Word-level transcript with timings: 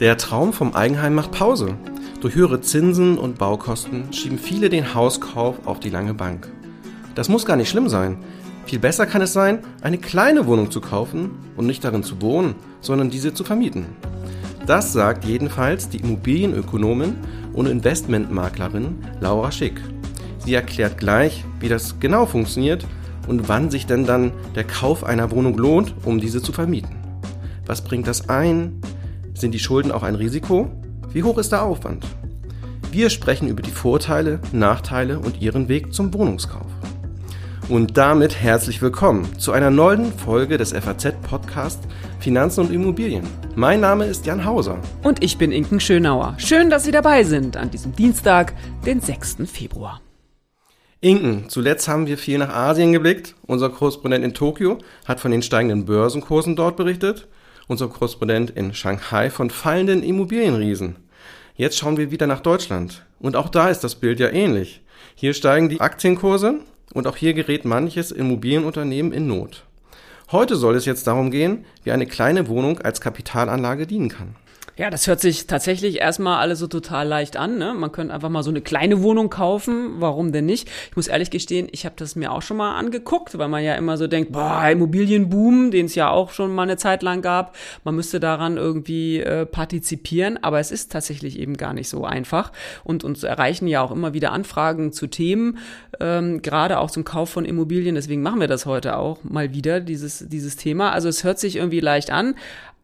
Der 0.00 0.16
Traum 0.16 0.54
vom 0.54 0.74
Eigenheim 0.74 1.14
macht 1.14 1.30
Pause. 1.32 1.76
Durch 2.20 2.34
höhere 2.34 2.62
Zinsen 2.62 3.18
und 3.18 3.38
Baukosten 3.38 4.12
schieben 4.12 4.38
viele 4.38 4.70
den 4.70 4.94
Hauskauf 4.94 5.66
auf 5.66 5.78
die 5.78 5.90
lange 5.90 6.14
Bank. 6.14 6.50
Das 7.14 7.28
muss 7.28 7.44
gar 7.44 7.56
nicht 7.56 7.68
schlimm 7.68 7.88
sein. 7.88 8.16
Viel 8.64 8.78
besser 8.78 9.04
kann 9.06 9.20
es 9.20 9.32
sein, 9.32 9.58
eine 9.82 9.98
kleine 9.98 10.46
Wohnung 10.46 10.70
zu 10.70 10.80
kaufen 10.80 11.32
und 11.56 11.66
nicht 11.66 11.84
darin 11.84 12.02
zu 12.02 12.22
wohnen, 12.22 12.54
sondern 12.80 13.10
diese 13.10 13.34
zu 13.34 13.44
vermieten. 13.44 13.86
Das 14.66 14.92
sagt 14.92 15.24
jedenfalls 15.24 15.88
die 15.88 15.98
Immobilienökonomin 15.98 17.16
und 17.52 17.66
Investmentmaklerin 17.66 19.04
Laura 19.20 19.52
Schick. 19.52 19.80
Sie 20.38 20.54
erklärt 20.54 20.98
gleich, 20.98 21.44
wie 21.60 21.68
das 21.68 22.00
genau 22.00 22.26
funktioniert 22.26 22.86
und 23.30 23.48
wann 23.48 23.70
sich 23.70 23.86
denn 23.86 24.06
dann 24.06 24.32
der 24.56 24.64
Kauf 24.64 25.04
einer 25.04 25.30
Wohnung 25.30 25.56
lohnt, 25.56 25.94
um 26.04 26.18
diese 26.18 26.42
zu 26.42 26.50
vermieten. 26.50 26.96
Was 27.64 27.82
bringt 27.82 28.08
das 28.08 28.28
ein? 28.28 28.80
Sind 29.34 29.52
die 29.52 29.60
Schulden 29.60 29.92
auch 29.92 30.02
ein 30.02 30.16
Risiko? 30.16 30.68
Wie 31.12 31.22
hoch 31.22 31.38
ist 31.38 31.52
der 31.52 31.62
Aufwand? 31.62 32.04
Wir 32.90 33.08
sprechen 33.08 33.46
über 33.46 33.62
die 33.62 33.70
Vorteile, 33.70 34.40
Nachteile 34.50 35.20
und 35.20 35.40
ihren 35.40 35.68
Weg 35.68 35.94
zum 35.94 36.12
Wohnungskauf. 36.12 36.66
Und 37.68 37.96
damit 37.96 38.34
herzlich 38.34 38.82
willkommen 38.82 39.38
zu 39.38 39.52
einer 39.52 39.70
neuen 39.70 40.12
Folge 40.12 40.58
des 40.58 40.72
FAZ-Podcast 40.72 41.78
Finanzen 42.18 42.62
und 42.62 42.72
Immobilien. 42.72 43.22
Mein 43.54 43.78
Name 43.78 44.06
ist 44.06 44.26
Jan 44.26 44.44
Hauser. 44.44 44.78
Und 45.04 45.22
ich 45.22 45.38
bin 45.38 45.52
Inken 45.52 45.78
Schönauer. 45.78 46.34
Schön, 46.38 46.68
dass 46.68 46.82
Sie 46.82 46.90
dabei 46.90 47.22
sind 47.22 47.56
an 47.56 47.70
diesem 47.70 47.94
Dienstag, 47.94 48.54
den 48.84 49.00
6. 49.00 49.36
Februar. 49.46 50.00
Inken, 51.02 51.48
zuletzt 51.48 51.88
haben 51.88 52.06
wir 52.06 52.18
viel 52.18 52.38
nach 52.38 52.54
Asien 52.54 52.92
geblickt. 52.92 53.34
Unser 53.46 53.70
Korrespondent 53.70 54.24
in 54.24 54.34
Tokio 54.34 54.78
hat 55.06 55.20
von 55.20 55.30
den 55.30 55.42
steigenden 55.42 55.86
Börsenkursen 55.86 56.56
dort 56.56 56.76
berichtet 56.76 57.26
unser 57.70 57.86
Korrespondent 57.86 58.50
in 58.50 58.74
Shanghai 58.74 59.30
von 59.30 59.48
fallenden 59.48 60.02
Immobilienriesen. 60.02 60.96
Jetzt 61.54 61.78
schauen 61.78 61.96
wir 61.96 62.10
wieder 62.10 62.26
nach 62.26 62.40
Deutschland. 62.40 63.06
Und 63.20 63.36
auch 63.36 63.48
da 63.48 63.68
ist 63.68 63.84
das 63.84 63.94
Bild 63.94 64.18
ja 64.18 64.28
ähnlich. 64.28 64.82
Hier 65.14 65.34
steigen 65.34 65.68
die 65.68 65.80
Aktienkurse 65.80 66.56
und 66.94 67.06
auch 67.06 67.16
hier 67.16 67.32
gerät 67.32 67.64
manches 67.64 68.10
Immobilienunternehmen 68.10 69.12
in 69.12 69.28
Not. 69.28 69.64
Heute 70.32 70.56
soll 70.56 70.74
es 70.74 70.84
jetzt 70.84 71.06
darum 71.06 71.30
gehen, 71.30 71.64
wie 71.84 71.92
eine 71.92 72.06
kleine 72.06 72.48
Wohnung 72.48 72.80
als 72.80 73.00
Kapitalanlage 73.00 73.86
dienen 73.86 74.08
kann. 74.08 74.34
Ja, 74.76 74.88
das 74.88 75.06
hört 75.06 75.20
sich 75.20 75.46
tatsächlich 75.46 76.00
erstmal 76.00 76.38
alles 76.38 76.58
so 76.58 76.66
total 76.66 77.06
leicht 77.06 77.36
an. 77.36 77.58
Ne? 77.58 77.74
Man 77.74 77.92
könnte 77.92 78.14
einfach 78.14 78.28
mal 78.28 78.42
so 78.42 78.50
eine 78.50 78.60
kleine 78.60 79.02
Wohnung 79.02 79.28
kaufen. 79.28 80.00
Warum 80.00 80.32
denn 80.32 80.46
nicht? 80.46 80.68
Ich 80.90 80.96
muss 80.96 81.08
ehrlich 81.08 81.30
gestehen, 81.30 81.68
ich 81.70 81.84
habe 81.84 81.96
das 81.98 82.16
mir 82.16 82.32
auch 82.32 82.42
schon 82.42 82.56
mal 82.56 82.76
angeguckt, 82.76 83.36
weil 83.36 83.48
man 83.48 83.62
ja 83.62 83.74
immer 83.74 83.96
so 83.96 84.06
denkt, 84.06 84.32
boah, 84.32 84.68
Immobilienboom, 84.70 85.70
den 85.70 85.86
es 85.86 85.94
ja 85.94 86.10
auch 86.10 86.30
schon 86.30 86.54
mal 86.54 86.62
eine 86.62 86.76
Zeit 86.76 87.02
lang 87.02 87.20
gab. 87.20 87.56
Man 87.84 87.94
müsste 87.94 88.20
daran 88.20 88.56
irgendwie 88.56 89.20
äh, 89.20 89.44
partizipieren, 89.44 90.42
aber 90.42 90.60
es 90.60 90.70
ist 90.70 90.92
tatsächlich 90.92 91.38
eben 91.38 91.56
gar 91.56 91.74
nicht 91.74 91.88
so 91.88 92.04
einfach. 92.04 92.52
Und 92.84 93.04
uns 93.04 93.22
erreichen 93.22 93.66
ja 93.66 93.82
auch 93.82 93.90
immer 93.90 94.14
wieder 94.14 94.32
Anfragen 94.32 94.92
zu 94.92 95.08
Themen, 95.08 95.58
ähm, 96.00 96.42
gerade 96.42 96.78
auch 96.78 96.90
zum 96.90 97.04
Kauf 97.04 97.30
von 97.30 97.44
Immobilien. 97.44 97.96
Deswegen 97.96 98.22
machen 98.22 98.40
wir 98.40 98.48
das 98.48 98.66
heute 98.66 98.96
auch 98.96 99.18
mal 99.24 99.52
wieder, 99.52 99.80
dieses, 99.80 100.26
dieses 100.28 100.56
Thema. 100.56 100.92
Also 100.92 101.08
es 101.08 101.24
hört 101.24 101.38
sich 101.38 101.56
irgendwie 101.56 101.80
leicht 101.80 102.10
an, 102.10 102.34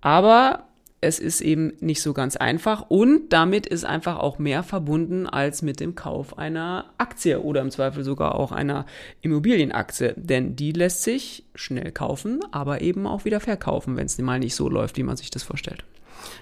aber 0.00 0.65
es 1.00 1.18
ist 1.18 1.40
eben 1.40 1.74
nicht 1.80 2.00
so 2.00 2.14
ganz 2.14 2.36
einfach 2.36 2.86
und 2.88 3.32
damit 3.32 3.66
ist 3.66 3.84
einfach 3.84 4.18
auch 4.18 4.38
mehr 4.38 4.62
verbunden 4.62 5.26
als 5.26 5.62
mit 5.62 5.78
dem 5.78 5.94
Kauf 5.94 6.38
einer 6.38 6.86
Aktie 6.98 7.40
oder 7.40 7.60
im 7.60 7.70
Zweifel 7.70 8.02
sogar 8.02 8.34
auch 8.34 8.50
einer 8.50 8.86
Immobilienaktie, 9.20 10.14
denn 10.16 10.56
die 10.56 10.72
lässt 10.72 11.02
sich 11.02 11.44
schnell 11.54 11.92
kaufen, 11.92 12.40
aber 12.50 12.80
eben 12.80 13.06
auch 13.06 13.24
wieder 13.24 13.40
verkaufen, 13.40 13.96
wenn 13.96 14.06
es 14.06 14.18
mal 14.18 14.38
nicht 14.38 14.54
so 14.54 14.68
läuft, 14.68 14.96
wie 14.96 15.02
man 15.02 15.16
sich 15.16 15.30
das 15.30 15.42
vorstellt. 15.42 15.84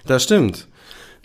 Das 0.05 0.23
stimmt. 0.23 0.67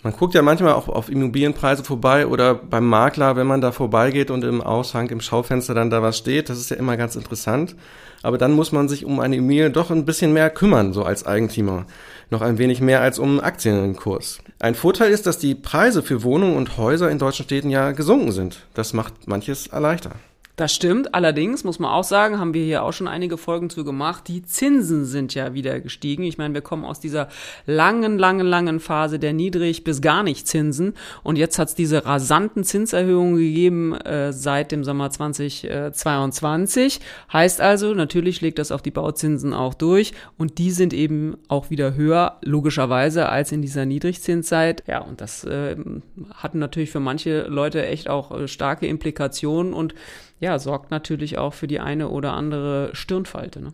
Man 0.03 0.13
guckt 0.13 0.33
ja 0.33 0.41
manchmal 0.41 0.73
auch 0.73 0.87
auf 0.87 1.09
Immobilienpreise 1.09 1.83
vorbei 1.83 2.25
oder 2.25 2.55
beim 2.55 2.87
Makler, 2.87 3.35
wenn 3.35 3.45
man 3.45 3.61
da 3.61 3.71
vorbeigeht 3.71 4.31
und 4.31 4.43
im 4.43 4.61
Aushang, 4.61 5.09
im 5.09 5.21
Schaufenster 5.21 5.75
dann 5.75 5.91
da 5.91 6.01
was 6.01 6.17
steht. 6.17 6.49
Das 6.49 6.57
ist 6.57 6.71
ja 6.71 6.77
immer 6.77 6.97
ganz 6.97 7.15
interessant. 7.15 7.75
Aber 8.23 8.39
dann 8.39 8.53
muss 8.53 8.71
man 8.71 8.89
sich 8.89 9.05
um 9.05 9.19
eine 9.19 9.35
Immobilie 9.35 9.69
doch 9.69 9.91
ein 9.91 10.05
bisschen 10.05 10.33
mehr 10.33 10.49
kümmern, 10.49 10.93
so 10.93 11.03
als 11.03 11.25
Eigentümer. 11.25 11.85
Noch 12.31 12.41
ein 12.41 12.57
wenig 12.57 12.81
mehr 12.81 13.01
als 13.01 13.19
um 13.19 13.29
einen 13.29 13.39
Aktienkurs. 13.41 14.39
Ein 14.59 14.73
Vorteil 14.75 15.11
ist, 15.11 15.27
dass 15.27 15.37
die 15.37 15.53
Preise 15.53 16.01
für 16.01 16.23
Wohnungen 16.23 16.55
und 16.55 16.77
Häuser 16.77 17.11
in 17.11 17.19
deutschen 17.19 17.45
Städten 17.45 17.69
ja 17.69 17.91
gesunken 17.91 18.31
sind. 18.31 18.65
Das 18.73 18.93
macht 18.93 19.27
manches 19.27 19.67
erleichter. 19.67 20.11
Das 20.61 20.75
stimmt. 20.75 21.15
Allerdings 21.15 21.63
muss 21.63 21.79
man 21.79 21.89
auch 21.89 22.03
sagen, 22.03 22.37
haben 22.37 22.53
wir 22.53 22.63
hier 22.63 22.83
auch 22.83 22.91
schon 22.93 23.07
einige 23.07 23.39
Folgen 23.39 23.71
zu 23.71 23.83
gemacht. 23.83 24.27
Die 24.27 24.43
Zinsen 24.43 25.05
sind 25.05 25.33
ja 25.33 25.55
wieder 25.55 25.79
gestiegen. 25.79 26.21
Ich 26.21 26.37
meine, 26.37 26.53
wir 26.53 26.61
kommen 26.61 26.85
aus 26.85 26.99
dieser 26.99 27.29
langen, 27.65 28.19
langen, 28.19 28.45
langen 28.45 28.79
Phase 28.79 29.17
der 29.17 29.33
niedrig 29.33 29.83
bis 29.83 30.01
gar 30.01 30.21
nicht 30.21 30.47
Zinsen. 30.47 30.93
Und 31.23 31.39
jetzt 31.39 31.57
hat 31.57 31.69
es 31.69 31.73
diese 31.73 32.05
rasanten 32.05 32.63
Zinserhöhungen 32.63 33.37
gegeben 33.37 33.95
äh, 33.95 34.31
seit 34.33 34.71
dem 34.71 34.83
Sommer 34.83 35.09
2022. 35.09 36.99
Heißt 37.33 37.59
also, 37.59 37.95
natürlich 37.95 38.35
schlägt 38.35 38.59
das 38.59 38.71
auf 38.71 38.83
die 38.83 38.91
Bauzinsen 38.91 39.55
auch 39.55 39.73
durch. 39.73 40.13
Und 40.37 40.59
die 40.59 40.69
sind 40.69 40.93
eben 40.93 41.37
auch 41.47 41.71
wieder 41.71 41.95
höher, 41.95 42.37
logischerweise, 42.43 43.29
als 43.29 43.51
in 43.51 43.63
dieser 43.63 43.87
Niedrigzinszeit. 43.87 44.83
Ja, 44.85 44.99
und 44.99 45.21
das 45.21 45.43
äh, 45.43 45.75
hat 46.35 46.53
natürlich 46.53 46.91
für 46.91 46.99
manche 46.99 47.47
Leute 47.47 47.83
echt 47.83 48.11
auch 48.11 48.29
äh, 48.29 48.47
starke 48.47 48.85
Implikationen 48.85 49.73
und 49.73 49.95
ja, 50.41 50.57
sorgt 50.59 50.91
natürlich 50.91 51.37
auch 51.37 51.53
für 51.53 51.67
die 51.67 51.79
eine 51.79 52.09
oder 52.09 52.33
andere 52.33 52.89
Stirnfalte. 52.93 53.61
Ne? 53.61 53.73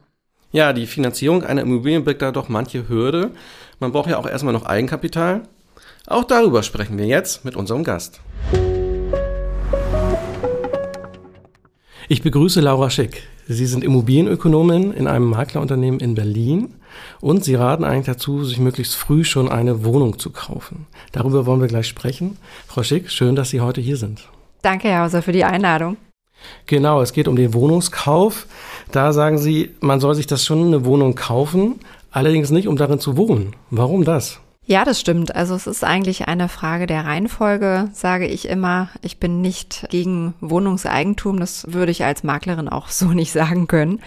Ja, 0.52 0.74
die 0.74 0.86
Finanzierung 0.86 1.44
einer 1.44 1.62
Immobilie 1.62 2.02
birgt 2.02 2.22
da 2.22 2.32
doch 2.32 2.50
manche 2.50 2.88
Hürde. 2.90 3.32
Man 3.80 3.94
braucht 3.94 4.10
ja 4.10 4.18
auch 4.18 4.28
erstmal 4.28 4.54
noch 4.54 4.66
Eigenkapital. 4.66 5.44
Auch 6.08 6.26
darüber 6.26 6.64
sprechen 6.64 6.98
wir 6.98 7.06
jetzt 7.06 7.46
mit 7.46 7.56
unserem 7.56 7.84
Gast. 7.84 8.20
Ich 12.10 12.22
begrüße 12.22 12.62
Laura 12.62 12.90
Schick. 12.90 13.24
Sie 13.48 13.66
sind 13.66 13.84
Immobilienökonomin 13.84 14.92
in 14.92 15.08
einem 15.08 15.30
Maklerunternehmen 15.30 16.02
in 16.02 16.16
Berlin 16.16 16.76
und 17.22 17.46
Sie 17.46 17.56
raten 17.56 17.86
eigentlich 17.86 18.08
dazu, 18.08 18.44
sich 18.44 18.60
möglichst 18.60 18.96
früh 18.96 19.24
schon 19.24 19.50
eine 19.50 19.86
Wohnung 19.86 20.20
zu 20.20 20.32
kaufen. 20.32 20.88
Darüber 21.14 21.46
wollen 21.46 21.62
wir 21.62 21.68
gleich 21.68 21.88
sprechen. 21.88 22.38
Frau 22.66 22.84
Schick, 22.84 23.10
schön, 23.10 23.38
dass 23.38 23.52
Sie 23.52 23.62
heute 23.62 23.80
hier 23.80 23.96
sind. 23.96 24.28
Danke, 24.62 24.90
Herr 24.90 25.04
Hauser, 25.04 25.22
für 25.22 25.32
die 25.32 25.46
Einladung. 25.46 25.96
Genau, 26.66 27.02
es 27.02 27.14
geht 27.14 27.28
um 27.28 27.36
den 27.36 27.54
Wohnungskauf. 27.54 28.48
Da 28.92 29.14
sagen 29.14 29.38
Sie, 29.38 29.72
man 29.80 30.00
soll 30.00 30.16
sich 30.16 30.28
das 30.28 30.46
schon 30.46 30.68
eine 30.68 30.86
Wohnung 30.86 31.16
kaufen, 31.16 31.80
allerdings 32.12 32.50
nicht, 32.52 32.68
um 32.68 32.78
darin 32.78 33.00
zu 33.00 33.18
wohnen. 33.18 33.56
Warum 33.70 34.04
das? 34.04 34.40
Ja, 34.70 34.84
das 34.84 35.00
stimmt. 35.00 35.34
Also 35.34 35.56
es 35.56 35.66
ist 35.66 35.86
eigentlich 35.86 36.28
eine 36.28 36.50
Frage 36.50 36.88
der 36.88 37.06
Reihenfolge, 37.06 37.88
sage 37.94 38.28
ich 38.28 38.50
immer. 38.50 38.90
Ich 39.02 39.18
bin 39.18 39.40
nicht 39.40 39.88
gegen 39.92 40.34
Wohnungseigentum. 40.42 41.40
Das 41.40 41.72
würde 41.72 41.94
ich 41.94 42.04
als 42.04 42.26
Maklerin 42.26 42.68
auch 42.68 42.90
so 42.90 43.06
nicht 43.14 43.32
sagen 43.32 43.68
können. 43.68 44.02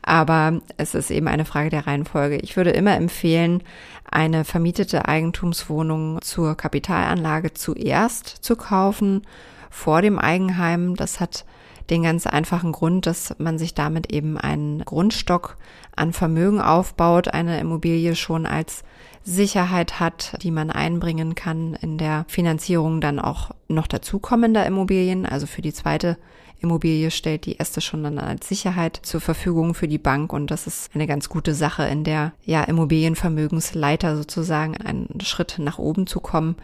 Aber 0.00 0.62
es 0.78 0.94
ist 0.94 1.10
eben 1.10 1.28
eine 1.28 1.44
Frage 1.44 1.68
der 1.68 1.86
Reihenfolge. 1.86 2.36
Ich 2.36 2.56
würde 2.56 2.70
immer 2.70 2.96
empfehlen, 2.96 3.62
eine 4.10 4.46
vermietete 4.46 5.06
Eigentumswohnung 5.06 6.22
zur 6.22 6.54
Kapitalanlage 6.54 7.52
zuerst 7.52 8.26
zu 8.26 8.56
kaufen, 8.56 9.26
vor 9.68 10.00
dem 10.00 10.18
Eigenheim. 10.18 10.96
Das 10.96 11.20
hat 11.20 11.44
den 11.90 12.02
ganz 12.02 12.26
einfachen 12.26 12.72
Grund, 12.72 13.06
dass 13.06 13.34
man 13.38 13.58
sich 13.58 13.74
damit 13.74 14.12
eben 14.12 14.36
einen 14.38 14.84
Grundstock 14.84 15.56
an 15.94 16.12
Vermögen 16.12 16.60
aufbaut, 16.60 17.28
eine 17.28 17.60
Immobilie 17.60 18.16
schon 18.16 18.46
als 18.46 18.82
Sicherheit 19.22 19.98
hat, 19.98 20.38
die 20.42 20.52
man 20.52 20.70
einbringen 20.70 21.34
kann 21.34 21.74
in 21.80 21.98
der 21.98 22.24
Finanzierung 22.28 23.00
dann 23.00 23.18
auch 23.18 23.50
noch 23.68 23.88
dazukommender 23.88 24.64
Immobilien. 24.66 25.26
Also 25.26 25.46
für 25.46 25.62
die 25.62 25.72
zweite 25.72 26.16
Immobilie 26.60 27.10
stellt 27.10 27.44
die 27.44 27.56
erste 27.56 27.80
schon 27.80 28.02
dann 28.02 28.18
als 28.18 28.48
Sicherheit 28.48 28.98
zur 29.02 29.20
Verfügung 29.20 29.74
für 29.74 29.88
die 29.88 29.98
Bank 29.98 30.32
und 30.32 30.50
das 30.50 30.66
ist 30.66 30.90
eine 30.94 31.06
ganz 31.06 31.28
gute 31.28 31.54
Sache, 31.54 31.84
in 31.84 32.04
der 32.04 32.32
ja 32.44 32.62
Immobilienvermögensleiter 32.64 34.16
sozusagen 34.16 34.76
einen 34.76 35.20
Schritt 35.20 35.56
nach 35.58 35.78
oben 35.78 36.06
zu 36.06 36.20
kommen. 36.20 36.56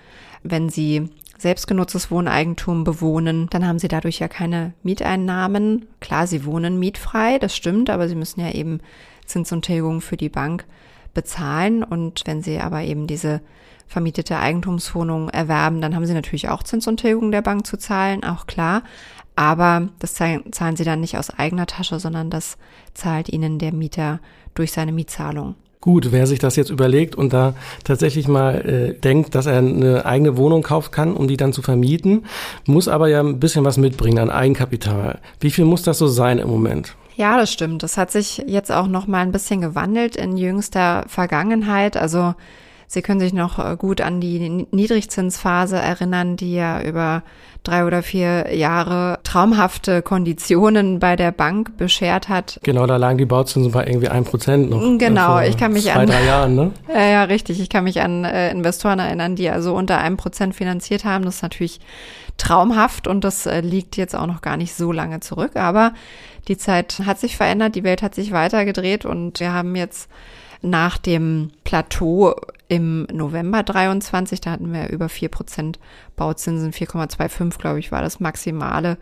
Wenn 0.43 0.71
Sie 0.71 1.11
selbstgenutztes 1.43 2.11
Wohneigentum 2.11 2.85
bewohnen, 2.85 3.49
dann 3.51 3.67
haben 3.67 3.79
sie 3.79 3.89
dadurch 3.89 4.19
ja 4.19 4.29
keine 4.29 4.73
Mieteinnahmen. 4.83 5.87
Klar, 6.01 6.27
sie 6.27 6.45
wohnen 6.45 6.79
mietfrei, 6.79 7.39
das 7.39 7.55
stimmt, 7.55 7.91
aber 7.91 8.09
sie 8.09 8.15
müssen 8.15 8.41
ja 8.41 8.51
eben 8.51 8.81
Zins 9.27 9.53
und 9.53 9.65
Tilgung 9.65 10.01
für 10.01 10.17
die 10.17 10.29
Bank 10.29 10.65
bezahlen. 11.13 11.85
Und 11.85 12.23
wenn 12.25 12.43
sie 12.43 12.61
aber 12.61 12.83
eben 12.83 13.07
diese 13.07 13.41
vermietete 13.87 14.39
Eigentumswohnung 14.39 15.29
erwerben, 15.29 15.83
dann 15.83 15.95
haben 15.95 16.07
sie 16.07 16.15
natürlich 16.15 16.49
auch 16.49 16.63
Zins 16.63 16.87
und 16.87 16.99
Tilgung 16.99 17.31
der 17.31 17.43
Bank 17.43 17.67
zu 17.67 17.77
zahlen, 17.77 18.25
auch 18.25 18.47
klar. 18.47 18.83
Aber 19.37 19.89
das 19.99 20.15
zahlen 20.15 20.77
sie 20.77 20.85
dann 20.85 21.01
nicht 21.01 21.19
aus 21.19 21.31
eigener 21.31 21.67
Tasche, 21.67 21.99
sondern 21.99 22.31
das 22.31 22.59
zahlt 22.95 23.29
ihnen 23.29 23.59
der 23.59 23.73
Mieter 23.73 24.21
durch 24.55 24.73
seine 24.73 24.93
Mietzahlung. 24.93 25.55
Gut, 25.83 26.13
wer 26.13 26.29
sich 26.29 26.39
das 26.39 26.55
jetzt 26.55 26.71
überlegt 26.71 27.17
und 27.17 27.33
da 27.33 27.55
tatsächlich 27.83 28.29
mal 28.29 28.55
äh, 28.61 28.95
denkt, 28.95 29.35
dass 29.35 29.47
er 29.47 29.59
eine 29.59 30.07
eigene 30.07 30.37
Wohnung 30.37 30.63
kaufen 30.63 30.93
kann, 30.93 31.13
um 31.13 31.27
die 31.27 31.37
dann 31.37 31.53
zu 31.53 31.61
vermieten, 31.61 32.25
muss 32.67 32.87
aber 32.87 33.09
ja 33.09 33.19
ein 33.19 33.41
bisschen 33.41 33.65
was 33.65 33.79
mitbringen 33.79 34.19
an 34.19 34.31
Eigenkapital. 34.31 35.19
Wie 35.41 35.51
viel 35.51 35.65
muss 35.65 35.83
das 35.83 35.99
so 35.99 36.07
sein 36.07 36.39
im 36.39 36.49
Moment? 36.49 36.95
Ja, 37.17 37.37
das 37.37 37.53
stimmt. 37.53 37.83
Das 37.83 37.99
hat 37.99 38.13
sich 38.13 38.45
jetzt 38.47 38.71
auch 38.71 38.87
noch 38.87 39.09
mal 39.09 39.23
ein 39.23 39.33
bisschen 39.33 39.61
gewandelt 39.61 40.15
in 40.15 40.37
jüngster 40.37 41.05
Vergangenheit. 41.09 41.97
Also 41.97 42.37
Sie 42.93 43.01
können 43.01 43.21
sich 43.21 43.33
noch 43.33 43.59
äh, 43.59 43.75
gut 43.79 44.03
an 44.03 44.21
die 44.21 44.67
Niedrigzinsphase 44.71 45.77
erinnern, 45.77 46.37
die 46.37 46.53
ja 46.53 46.83
über 46.83 47.23
drei 47.63 47.87
oder 47.87 48.03
vier 48.03 48.55
Jahre 48.55 49.19
traumhafte 49.23 50.03
Konditionen 50.03 50.99
bei 50.99 51.17
der 51.17 51.33
Bank 51.33 51.79
beschert 51.79 52.29
hat. 52.29 52.61
Genau, 52.63 52.85
da 52.85 52.99
lagen 52.99 53.17
die 53.17 53.25
Bauzinsen 53.25 53.73
bei 53.73 53.87
irgendwie 53.87 54.09
ein 54.09 54.25
Prozent 54.25 54.69
noch. 54.69 54.83
Mm, 54.83 54.99
genau, 54.99 55.41
ich 55.41 55.57
kann 55.57 55.73
mich 55.73 55.85
zwei, 55.85 55.93
an 55.93 56.07
drei 56.07 56.27
Jahren, 56.27 56.55
ne? 56.55 56.73
Ja, 56.93 57.07
ja, 57.07 57.25
richtig. 57.25 57.61
Ich 57.61 57.71
kann 57.71 57.85
mich 57.85 58.03
an 58.03 58.27
äh, 58.27 58.51
Investoren 58.51 58.99
erinnern, 58.99 59.37
die 59.37 59.49
also 59.49 59.75
unter 59.75 59.97
einem 59.97 60.19
Prozent 60.19 60.55
finanziert 60.55 61.07
haben. 61.07 61.25
Das 61.25 61.37
ist 61.37 61.43
natürlich 61.43 61.81
traumhaft 62.37 63.07
und 63.07 63.25
das 63.25 63.47
äh, 63.47 63.61
liegt 63.61 63.97
jetzt 63.97 64.15
auch 64.15 64.27
noch 64.27 64.43
gar 64.43 64.59
nicht 64.59 64.75
so 64.75 64.93
lange 64.93 65.21
zurück. 65.21 65.57
Aber 65.57 65.95
die 66.47 66.59
Zeit 66.59 67.01
hat 67.07 67.19
sich 67.19 67.39
verändert, 67.39 67.75
die 67.75 67.85
Welt 67.85 68.03
hat 68.03 68.15
sich 68.15 68.33
weitergedreht 68.33 69.07
und 69.07 69.41
wir 69.41 69.55
haben 69.55 69.77
jetzt 69.77 70.11
nach 70.63 70.99
dem 70.99 71.51
Plateau 71.65 72.35
im 72.69 73.07
November 73.13 73.63
23, 73.63 74.41
da 74.41 74.53
hatten 74.53 74.73
wir 74.73 74.89
über 74.89 75.09
vier 75.09 75.29
Prozent 75.29 75.79
Bauzinsen, 76.17 76.73
4,25 76.73 77.59
glaube 77.59 77.81
ich 77.81 77.93
war 77.93 78.01
das 78.01 78.21
maximale, 78.21 78.97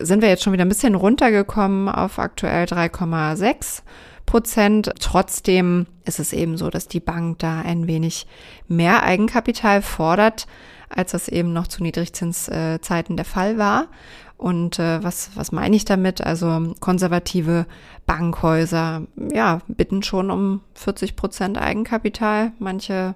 sind 0.00 0.22
wir 0.22 0.28
jetzt 0.28 0.42
schon 0.42 0.52
wieder 0.52 0.64
ein 0.64 0.68
bisschen 0.70 0.94
runtergekommen 0.94 1.88
auf 1.88 2.18
aktuell 2.18 2.64
3,6 2.64 3.82
Prozent. 4.26 4.90
Trotzdem 4.98 5.86
ist 6.04 6.18
es 6.18 6.32
eben 6.32 6.56
so, 6.56 6.68
dass 6.70 6.88
die 6.88 7.00
Bank 7.00 7.38
da 7.38 7.60
ein 7.60 7.86
wenig 7.86 8.26
mehr 8.66 9.04
Eigenkapital 9.04 9.82
fordert, 9.82 10.48
als 10.88 11.12
das 11.12 11.28
eben 11.28 11.52
noch 11.52 11.68
zu 11.68 11.82
Niedrigzinszeiten 11.82 13.16
der 13.16 13.24
Fall 13.24 13.58
war. 13.58 13.86
Und 14.36 14.78
äh, 14.78 15.02
was, 15.02 15.30
was 15.34 15.50
meine 15.50 15.76
ich 15.76 15.84
damit? 15.84 16.20
Also 16.20 16.74
konservative 16.80 17.66
Bankhäuser, 18.04 19.02
ja, 19.32 19.60
bitten 19.66 20.02
schon 20.02 20.30
um 20.30 20.60
40 20.74 21.16
Prozent 21.16 21.58
Eigenkapital. 21.58 22.52
Manche 22.58 23.14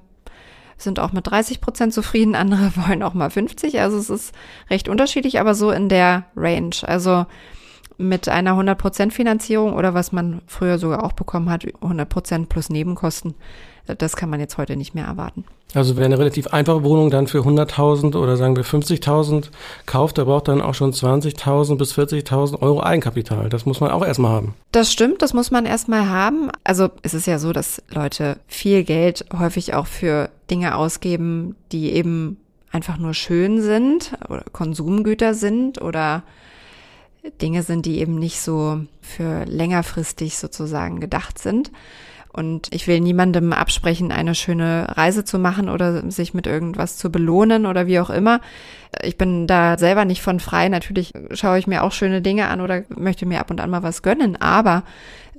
sind 0.78 0.98
auch 0.98 1.12
mit 1.12 1.26
30 1.26 1.60
Prozent 1.60 1.92
zufrieden, 1.92 2.34
andere 2.34 2.72
wollen 2.76 3.02
auch 3.02 3.14
mal 3.14 3.30
50. 3.30 3.80
Also 3.80 3.98
es 3.98 4.10
ist 4.10 4.34
recht 4.70 4.88
unterschiedlich, 4.88 5.40
aber 5.40 5.54
so 5.54 5.70
in 5.70 5.88
der 5.88 6.24
Range. 6.36 6.74
Also 6.82 7.26
mit 8.00 8.28
einer 8.28 8.50
100 8.50 8.78
Prozent 8.78 9.12
Finanzierung 9.12 9.74
oder 9.74 9.94
was 9.94 10.12
man 10.12 10.42
früher 10.46 10.78
sogar 10.78 11.04
auch 11.04 11.12
bekommen 11.12 11.50
hat, 11.50 11.64
100 11.82 12.08
Prozent 12.08 12.48
plus 12.48 12.70
Nebenkosten, 12.70 13.34
das 13.98 14.16
kann 14.16 14.30
man 14.30 14.40
jetzt 14.40 14.58
heute 14.58 14.76
nicht 14.76 14.94
mehr 14.94 15.04
erwarten. 15.04 15.44
Also 15.74 15.96
wer 15.96 16.04
eine 16.04 16.18
relativ 16.18 16.48
einfache 16.48 16.82
Wohnung 16.82 17.10
dann 17.10 17.28
für 17.28 17.40
100.000 17.40 18.16
oder 18.16 18.36
sagen 18.36 18.56
wir 18.56 18.64
50.000 18.64 19.50
kauft, 19.86 20.18
der 20.18 20.24
braucht 20.24 20.48
dann 20.48 20.60
auch 20.60 20.74
schon 20.74 20.92
20.000 20.92 21.76
bis 21.76 21.96
40.000 21.96 22.60
Euro 22.60 22.82
Eigenkapital. 22.82 23.48
Das 23.48 23.66
muss 23.66 23.80
man 23.80 23.90
auch 23.90 24.04
erstmal 24.04 24.32
haben. 24.32 24.54
Das 24.72 24.92
stimmt, 24.92 25.22
das 25.22 25.32
muss 25.32 25.52
man 25.52 25.66
erstmal 25.66 26.08
haben. 26.08 26.50
Also 26.64 26.88
es 27.02 27.14
ist 27.14 27.26
ja 27.26 27.38
so, 27.38 27.52
dass 27.52 27.82
Leute 27.88 28.38
viel 28.48 28.82
Geld 28.82 29.26
häufig 29.38 29.74
auch 29.74 29.86
für 29.86 30.30
Dinge 30.50 30.74
ausgeben, 30.74 31.54
die 31.70 31.92
eben 31.92 32.38
einfach 32.72 32.98
nur 32.98 33.14
schön 33.14 33.62
sind 33.62 34.12
oder 34.28 34.44
Konsumgüter 34.52 35.34
sind 35.34 35.80
oder 35.80 36.24
Dinge 37.40 37.62
sind, 37.62 37.86
die 37.86 37.98
eben 37.98 38.18
nicht 38.18 38.40
so 38.40 38.80
für 39.00 39.44
längerfristig 39.44 40.38
sozusagen 40.38 41.00
gedacht 41.00 41.38
sind. 41.38 41.70
Und 42.32 42.72
ich 42.72 42.86
will 42.86 43.00
niemandem 43.00 43.52
absprechen, 43.52 44.12
eine 44.12 44.36
schöne 44.36 44.96
Reise 44.96 45.24
zu 45.24 45.38
machen 45.38 45.68
oder 45.68 46.08
sich 46.10 46.32
mit 46.32 46.46
irgendwas 46.46 46.96
zu 46.96 47.10
belohnen 47.10 47.66
oder 47.66 47.88
wie 47.88 47.98
auch 47.98 48.10
immer. 48.10 48.40
Ich 49.02 49.18
bin 49.18 49.48
da 49.48 49.76
selber 49.78 50.04
nicht 50.04 50.22
von 50.22 50.38
frei. 50.38 50.68
Natürlich 50.68 51.12
schaue 51.32 51.58
ich 51.58 51.66
mir 51.66 51.82
auch 51.82 51.90
schöne 51.90 52.22
Dinge 52.22 52.46
an 52.46 52.60
oder 52.60 52.84
möchte 52.88 53.26
mir 53.26 53.40
ab 53.40 53.50
und 53.50 53.60
an 53.60 53.70
mal 53.70 53.82
was 53.82 54.02
gönnen. 54.02 54.40
Aber 54.40 54.84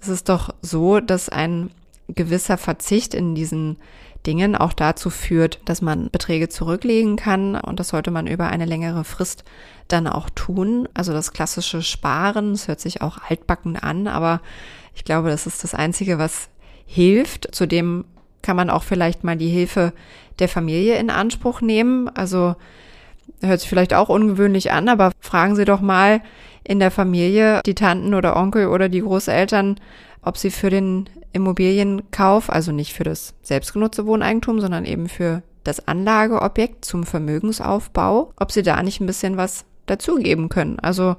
es 0.02 0.10
ist 0.10 0.28
doch 0.28 0.54
so, 0.62 1.00
dass 1.00 1.30
ein 1.30 1.72
gewisser 2.10 2.58
Verzicht 2.58 3.14
in 3.14 3.36
diesen 3.36 3.78
Dingen 4.26 4.56
auch 4.56 4.74
dazu 4.74 5.10
führt, 5.10 5.60
dass 5.66 5.82
man 5.82 6.10
Beträge 6.12 6.50
zurücklegen 6.50 7.16
kann 7.16 7.56
und 7.56 7.80
das 7.80 7.90
sollte 7.90 8.12
man 8.12 8.28
über 8.28 8.48
eine 8.48 8.66
längere 8.66 9.04
Frist 9.04 9.44
dann 9.88 10.08
auch 10.08 10.30
tun. 10.30 10.88
Also 10.94 11.12
das 11.12 11.34
klassische 11.34 11.82
Sparen, 11.82 12.52
es 12.52 12.68
hört 12.68 12.80
sich 12.80 13.02
auch 13.02 13.18
altbacken 13.30 13.78
an, 13.78 14.08
aber 14.08 14.42
ich 14.94 15.04
glaube, 15.06 15.30
das 15.30 15.48
ist 15.48 15.64
das 15.64 15.74
Einzige, 15.74 16.20
was 16.20 16.50
hilft. 16.86 17.54
Zudem 17.56 18.06
kann 18.42 18.56
man 18.56 18.70
auch 18.70 18.84
vielleicht 18.84 19.24
mal 19.24 19.38
die 19.38 19.50
Hilfe 19.50 19.94
der 20.40 20.50
Familie 20.50 20.98
in 20.98 21.10
Anspruch 21.10 21.62
nehmen. 21.62 22.10
Also 22.10 22.56
hört 23.42 23.60
sich 23.60 23.70
vielleicht 23.70 23.94
auch 23.94 24.10
ungewöhnlich 24.10 24.72
an, 24.72 24.90
aber 24.90 25.12
fragen 25.20 25.56
Sie 25.56 25.66
doch 25.66 25.82
mal 25.82 26.22
in 26.64 26.80
der 26.80 26.92
Familie 26.92 27.62
die 27.66 27.76
Tanten 27.76 28.14
oder 28.14 28.36
Onkel 28.36 28.68
oder 28.68 28.90
die 28.90 29.02
Großeltern, 29.02 29.80
ob 30.22 30.38
sie 30.38 30.52
für 30.52 30.70
den 30.70 31.10
Immobilienkauf, 31.34 32.50
also 32.50 32.72
nicht 32.72 32.94
für 32.94 33.04
das 33.04 33.34
selbstgenutzte 33.42 34.06
Wohneigentum, 34.06 34.60
sondern 34.60 34.86
eben 34.86 35.08
für 35.08 35.44
das 35.64 35.88
Anlageobjekt 35.88 36.86
zum 36.86 37.04
Vermögensaufbau, 37.04 38.32
ob 38.36 38.52
sie 38.52 38.64
da 38.64 38.82
nicht 38.82 39.00
ein 39.00 39.08
bisschen 39.08 39.38
was 39.38 39.66
dazugeben 39.86 40.50
können. 40.50 40.80
Also 40.80 41.16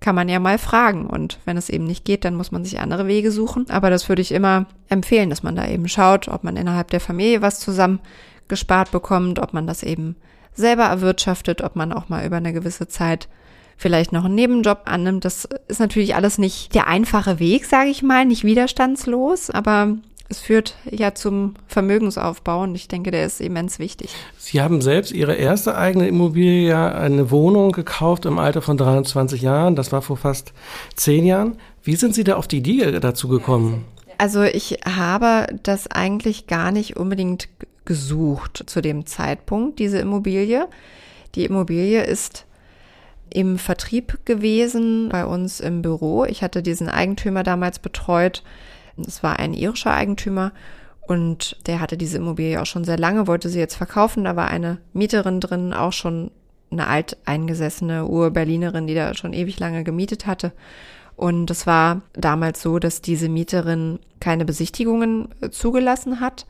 kann 0.00 0.14
man 0.14 0.28
ja 0.28 0.38
mal 0.38 0.58
fragen. 0.58 1.06
Und 1.06 1.38
wenn 1.44 1.56
es 1.56 1.70
eben 1.70 1.84
nicht 1.84 2.04
geht, 2.04 2.24
dann 2.24 2.34
muss 2.34 2.52
man 2.52 2.64
sich 2.64 2.78
andere 2.78 3.06
Wege 3.06 3.30
suchen. 3.30 3.70
Aber 3.70 3.90
das 3.90 4.08
würde 4.08 4.22
ich 4.22 4.32
immer 4.32 4.66
empfehlen, 4.88 5.30
dass 5.30 5.42
man 5.42 5.56
da 5.56 5.66
eben 5.66 5.88
schaut, 5.88 6.28
ob 6.28 6.44
man 6.44 6.56
innerhalb 6.56 6.90
der 6.90 7.00
Familie 7.00 7.40
was 7.40 7.60
zusammen 7.60 8.00
gespart 8.48 8.90
bekommt, 8.90 9.38
ob 9.38 9.54
man 9.54 9.66
das 9.66 9.82
eben 9.82 10.16
selber 10.52 10.84
erwirtschaftet, 10.84 11.62
ob 11.62 11.74
man 11.74 11.92
auch 11.92 12.08
mal 12.08 12.26
über 12.26 12.36
eine 12.36 12.52
gewisse 12.52 12.86
Zeit 12.86 13.28
vielleicht 13.76 14.12
noch 14.12 14.24
einen 14.24 14.34
Nebenjob 14.34 14.82
annimmt. 14.84 15.24
Das 15.24 15.48
ist 15.68 15.80
natürlich 15.80 16.14
alles 16.14 16.38
nicht 16.38 16.74
der 16.74 16.86
einfache 16.86 17.38
Weg, 17.38 17.64
sage 17.64 17.90
ich 17.90 18.02
mal, 18.02 18.24
nicht 18.24 18.44
widerstandslos, 18.44 19.50
aber 19.50 19.96
es 20.28 20.40
führt 20.40 20.74
ja 20.90 21.14
zum 21.14 21.54
Vermögensaufbau 21.66 22.62
und 22.62 22.74
ich 22.74 22.88
denke, 22.88 23.10
der 23.10 23.26
ist 23.26 23.40
immens 23.40 23.78
wichtig. 23.78 24.10
Sie 24.38 24.60
haben 24.60 24.80
selbst 24.80 25.12
Ihre 25.12 25.34
erste 25.34 25.76
eigene 25.76 26.08
Immobilie, 26.08 26.76
eine 26.76 27.30
Wohnung 27.30 27.72
gekauft 27.72 28.24
im 28.24 28.38
Alter 28.38 28.62
von 28.62 28.76
23 28.76 29.42
Jahren. 29.42 29.76
Das 29.76 29.92
war 29.92 30.02
vor 30.02 30.16
fast 30.16 30.52
zehn 30.96 31.26
Jahren. 31.26 31.58
Wie 31.82 31.96
sind 31.96 32.14
Sie 32.14 32.24
da 32.24 32.36
auf 32.36 32.48
die 32.48 32.58
Idee 32.58 32.98
dazu 33.00 33.28
gekommen? 33.28 33.84
Also 34.16 34.42
ich 34.42 34.78
habe 34.86 35.46
das 35.62 35.90
eigentlich 35.90 36.46
gar 36.46 36.72
nicht 36.72 36.96
unbedingt 36.96 37.48
gesucht 37.84 38.64
zu 38.66 38.80
dem 38.80 39.06
Zeitpunkt, 39.06 39.78
diese 39.78 39.98
Immobilie. 39.98 40.68
Die 41.34 41.44
Immobilie 41.44 42.02
ist 42.02 42.46
im 43.34 43.58
Vertrieb 43.58 44.24
gewesen, 44.24 45.10
bei 45.10 45.26
uns 45.26 45.60
im 45.60 45.82
Büro. 45.82 46.24
Ich 46.24 46.42
hatte 46.42 46.62
diesen 46.62 46.88
Eigentümer 46.88 47.42
damals 47.42 47.78
betreut 47.78 48.42
es 48.96 49.22
war 49.22 49.38
ein 49.38 49.54
irischer 49.54 49.92
Eigentümer 49.92 50.52
und 51.06 51.56
der 51.66 51.80
hatte 51.80 51.96
diese 51.96 52.18
Immobilie 52.18 52.60
auch 52.60 52.66
schon 52.66 52.84
sehr 52.84 52.98
lange, 52.98 53.26
wollte 53.26 53.48
sie 53.48 53.58
jetzt 53.58 53.76
verkaufen. 53.76 54.24
Da 54.24 54.36
war 54.36 54.48
eine 54.48 54.78
Mieterin 54.92 55.40
drin, 55.40 55.72
auch 55.72 55.92
schon 55.92 56.30
eine 56.70 56.86
alteingesessene 56.86 58.06
Ur-Berlinerin, 58.06 58.86
die 58.86 58.94
da 58.94 59.14
schon 59.14 59.32
ewig 59.32 59.58
lange 59.58 59.84
gemietet 59.84 60.26
hatte. 60.26 60.52
Und 61.16 61.50
es 61.50 61.66
war 61.66 62.02
damals 62.14 62.62
so, 62.62 62.78
dass 62.78 63.00
diese 63.00 63.28
Mieterin 63.28 64.00
keine 64.18 64.44
Besichtigungen 64.44 65.28
zugelassen 65.50 66.20
hat 66.20 66.46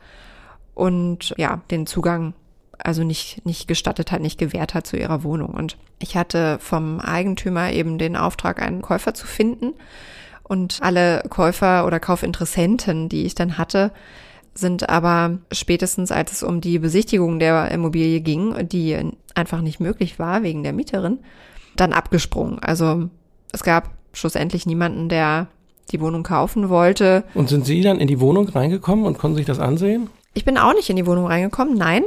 und 0.73 1.35
ja, 1.37 1.61
den 1.69 1.85
Zugang 1.85 2.33
also 2.77 3.03
nicht, 3.03 3.45
nicht 3.45 3.67
gestattet 3.67 4.11
hat, 4.11 4.21
nicht 4.21 4.37
gewährt 4.37 4.73
hat 4.73 4.87
zu 4.87 4.97
ihrer 4.97 5.23
Wohnung. 5.23 5.53
Und 5.53 5.77
ich 5.99 6.15
hatte 6.17 6.57
vom 6.59 6.99
Eigentümer 6.99 7.71
eben 7.71 7.97
den 7.97 8.15
Auftrag, 8.15 8.61
einen 8.61 8.81
Käufer 8.81 9.13
zu 9.13 9.27
finden. 9.27 9.73
Und 10.43 10.79
alle 10.81 11.23
Käufer 11.29 11.85
oder 11.87 11.99
Kaufinteressenten, 11.99 13.09
die 13.09 13.25
ich 13.25 13.35
dann 13.35 13.57
hatte, 13.57 13.91
sind 14.53 14.89
aber 14.89 15.39
spätestens, 15.51 16.11
als 16.11 16.31
es 16.31 16.43
um 16.43 16.61
die 16.61 16.79
Besichtigung 16.79 17.39
der 17.39 17.71
Immobilie 17.71 18.21
ging, 18.21 18.67
die 18.67 18.97
einfach 19.33 19.61
nicht 19.61 19.79
möglich 19.79 20.17
war 20.17 20.43
wegen 20.43 20.63
der 20.63 20.73
Mieterin, 20.73 21.19
dann 21.75 21.93
abgesprungen. 21.93 22.59
Also 22.59 23.09
es 23.51 23.63
gab 23.63 23.91
schlussendlich 24.13 24.65
niemanden, 24.65 25.09
der 25.09 25.47
die 25.91 25.99
Wohnung 26.01 26.23
kaufen 26.23 26.69
wollte. 26.69 27.23
Und 27.33 27.49
sind 27.49 27.65
Sie 27.65 27.81
dann 27.81 27.99
in 27.99 28.07
die 28.07 28.19
Wohnung 28.19 28.47
reingekommen 28.47 29.05
und 29.05 29.17
konnten 29.17 29.37
sich 29.37 29.45
das 29.45 29.59
ansehen? 29.59 30.09
Ich 30.33 30.45
bin 30.45 30.57
auch 30.57 30.73
nicht 30.73 30.89
in 30.89 30.95
die 30.95 31.05
Wohnung 31.05 31.27
reingekommen, 31.27 31.77
nein. 31.77 32.03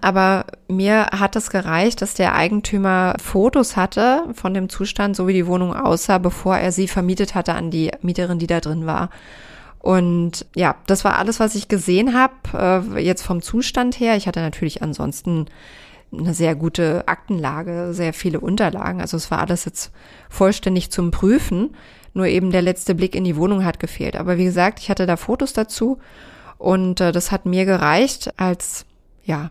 Aber 0.00 0.46
mir 0.68 1.06
hat 1.06 1.34
es 1.34 1.50
gereicht, 1.50 2.02
dass 2.02 2.14
der 2.14 2.34
Eigentümer 2.34 3.14
Fotos 3.20 3.76
hatte 3.76 4.24
von 4.32 4.54
dem 4.54 4.68
Zustand, 4.68 5.16
so 5.16 5.26
wie 5.26 5.32
die 5.32 5.46
Wohnung 5.46 5.74
aussah, 5.74 6.18
bevor 6.18 6.56
er 6.56 6.72
sie 6.72 6.88
vermietet 6.88 7.34
hatte 7.34 7.54
an 7.54 7.70
die 7.70 7.90
Mieterin, 8.02 8.38
die 8.38 8.46
da 8.46 8.60
drin 8.60 8.86
war. 8.86 9.10
Und 9.80 10.46
ja, 10.54 10.76
das 10.86 11.04
war 11.04 11.18
alles, 11.18 11.40
was 11.40 11.54
ich 11.54 11.68
gesehen 11.68 12.14
habe, 12.14 12.94
äh, 12.96 13.00
jetzt 13.00 13.22
vom 13.22 13.42
Zustand 13.42 13.98
her. 13.98 14.16
Ich 14.16 14.26
hatte 14.26 14.40
natürlich 14.40 14.82
ansonsten 14.82 15.46
eine 16.12 16.34
sehr 16.34 16.54
gute 16.54 17.06
Aktenlage, 17.06 17.92
sehr 17.92 18.12
viele 18.12 18.40
Unterlagen. 18.40 19.00
Also 19.00 19.16
es 19.16 19.30
war 19.30 19.40
alles 19.40 19.64
jetzt 19.64 19.92
vollständig 20.28 20.90
zum 20.90 21.10
Prüfen. 21.10 21.76
Nur 22.14 22.26
eben 22.26 22.50
der 22.50 22.62
letzte 22.62 22.94
Blick 22.94 23.14
in 23.14 23.24
die 23.24 23.36
Wohnung 23.36 23.64
hat 23.64 23.78
gefehlt. 23.78 24.16
Aber 24.16 24.38
wie 24.38 24.44
gesagt, 24.44 24.80
ich 24.80 24.90
hatte 24.90 25.06
da 25.06 25.16
Fotos 25.16 25.52
dazu 25.52 25.98
und 26.56 27.00
äh, 27.00 27.12
das 27.12 27.30
hat 27.30 27.46
mir 27.46 27.64
gereicht 27.64 28.32
als 28.38 28.86
ja 29.24 29.50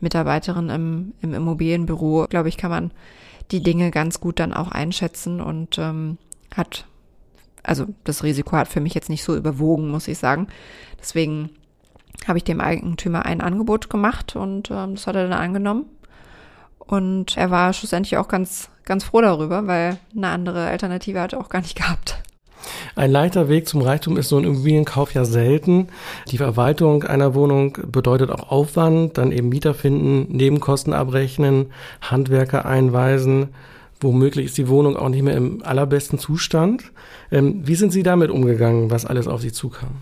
Mitarbeiterin 0.00 0.68
im, 0.70 1.12
im 1.20 1.34
Immobilienbüro, 1.34 2.26
glaube 2.28 2.48
ich, 2.48 2.56
kann 2.56 2.70
man 2.70 2.90
die 3.50 3.62
Dinge 3.62 3.90
ganz 3.90 4.20
gut 4.20 4.40
dann 4.40 4.52
auch 4.52 4.70
einschätzen 4.72 5.40
und 5.40 5.78
ähm, 5.78 6.18
hat 6.54 6.86
also 7.66 7.86
das 8.04 8.22
Risiko 8.22 8.56
hat 8.56 8.68
für 8.68 8.80
mich 8.80 8.94
jetzt 8.94 9.10
nicht 9.10 9.24
so 9.24 9.36
überwogen, 9.36 9.88
muss 9.88 10.08
ich 10.08 10.18
sagen. 10.18 10.46
Deswegen 11.00 11.50
habe 12.26 12.38
ich 12.38 12.44
dem 12.44 12.60
Eigentümer 12.60 13.26
ein 13.26 13.40
Angebot 13.40 13.90
gemacht 13.90 14.36
und 14.36 14.70
ähm, 14.70 14.94
das 14.94 15.06
hat 15.06 15.16
er 15.16 15.28
dann 15.28 15.38
angenommen. 15.38 15.86
Und 16.78 17.36
er 17.36 17.50
war 17.50 17.72
schlussendlich 17.72 18.16
auch 18.16 18.28
ganz, 18.28 18.70
ganz 18.84 19.04
froh 19.04 19.20
darüber, 19.20 19.66
weil 19.66 19.98
eine 20.14 20.28
andere 20.28 20.66
Alternative 20.68 21.20
hat 21.20 21.32
er 21.32 21.40
auch 21.40 21.48
gar 21.48 21.60
nicht 21.60 21.76
gehabt. 21.76 22.22
Ein 22.96 23.10
leichter 23.10 23.50
Weg 23.50 23.68
zum 23.68 23.82
Reichtum 23.82 24.16
ist 24.16 24.30
so 24.30 24.38
ein 24.38 24.44
Immobilienkauf 24.44 25.12
ja 25.12 25.26
selten. 25.26 25.88
Die 26.28 26.38
Verwaltung 26.38 27.02
einer 27.02 27.34
Wohnung 27.34 27.76
bedeutet 27.92 28.30
auch 28.30 28.50
Aufwand, 28.50 29.18
dann 29.18 29.32
eben 29.32 29.50
Mieter 29.50 29.74
finden, 29.74 30.34
Nebenkosten 30.34 30.94
abrechnen, 30.94 31.66
Handwerker 32.00 32.64
einweisen. 32.64 33.48
Womöglich 34.00 34.46
ist 34.46 34.56
die 34.56 34.68
Wohnung 34.68 34.96
auch 34.96 35.10
nicht 35.10 35.22
mehr 35.22 35.36
im 35.36 35.62
allerbesten 35.62 36.18
Zustand. 36.18 36.84
Ähm, 37.30 37.66
wie 37.66 37.74
sind 37.74 37.92
Sie 37.92 38.02
damit 38.02 38.30
umgegangen, 38.30 38.90
was 38.90 39.04
alles 39.04 39.28
auf 39.28 39.42
Sie 39.42 39.52
zukam? 39.52 39.96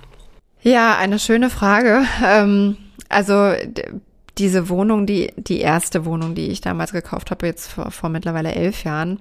Ja, 0.63 0.97
eine 0.97 1.19
schöne 1.19 1.51
Frage. 1.51 2.03
Ähm, 2.25 2.77
also 3.09 3.55
diese 4.39 4.69
Wohnung, 4.69 5.07
die, 5.07 5.33
die 5.37 5.59
erste 5.59 6.05
Wohnung, 6.05 6.37
die 6.37 6.47
ich 6.47 6.61
damals 6.61 6.93
gekauft 6.93 7.33
habe, 7.33 7.47
jetzt 7.47 7.73
vor, 7.73 7.91
vor 7.91 8.09
mittlerweile 8.09 8.55
elf 8.55 8.85
Jahren, 8.85 9.19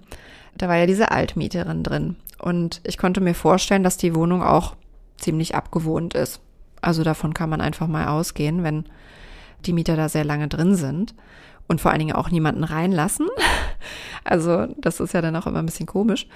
da 0.58 0.68
war 0.68 0.78
ja 0.78 0.86
diese 0.86 1.10
Altmieterin 1.10 1.82
drin. 1.82 2.16
Und 2.44 2.82
ich 2.84 2.98
konnte 2.98 3.22
mir 3.22 3.36
vorstellen, 3.36 3.84
dass 3.84 3.96
die 3.96 4.14
Wohnung 4.14 4.44
auch 4.44 4.76
ziemlich 5.18 5.56
abgewohnt 5.56 6.14
ist. 6.14 6.42
Also 6.82 7.06
davon 7.06 7.34
kann 7.34 7.50
man 7.50 7.62
einfach 7.62 7.88
mal 7.88 8.08
ausgehen, 8.08 8.64
wenn 8.64 8.84
die 9.66 9.72
Mieter 9.72 9.96
da 9.96 10.10
sehr 10.10 10.26
lange 10.26 10.50
drin 10.50 10.76
sind 10.76 11.16
und 11.70 11.80
vor 11.80 11.92
allen 11.92 12.02
Dingen 12.02 12.16
auch 12.16 12.30
niemanden 12.30 12.66
reinlassen. 12.66 13.28
Also 14.26 14.68
das 14.78 15.02
ist 15.02 15.14
ja 15.14 15.22
dann 15.22 15.36
auch 15.36 15.48
immer 15.48 15.60
ein 15.60 15.66
bisschen 15.66 15.86
komisch. 15.86 16.28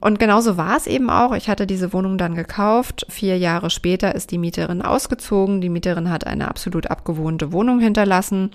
Und 0.00 0.20
genauso 0.20 0.56
war 0.56 0.76
es 0.76 0.86
eben 0.86 1.10
auch. 1.10 1.34
Ich 1.34 1.48
hatte 1.48 1.66
diese 1.66 1.92
Wohnung 1.92 2.18
dann 2.18 2.36
gekauft. 2.36 3.04
Vier 3.08 3.36
Jahre 3.36 3.68
später 3.68 4.14
ist 4.14 4.30
die 4.30 4.38
Mieterin 4.38 4.80
ausgezogen. 4.80 5.60
Die 5.60 5.68
Mieterin 5.68 6.08
hat 6.08 6.24
eine 6.24 6.46
absolut 6.46 6.88
abgewohnte 6.88 7.50
Wohnung 7.50 7.80
hinterlassen. 7.80 8.52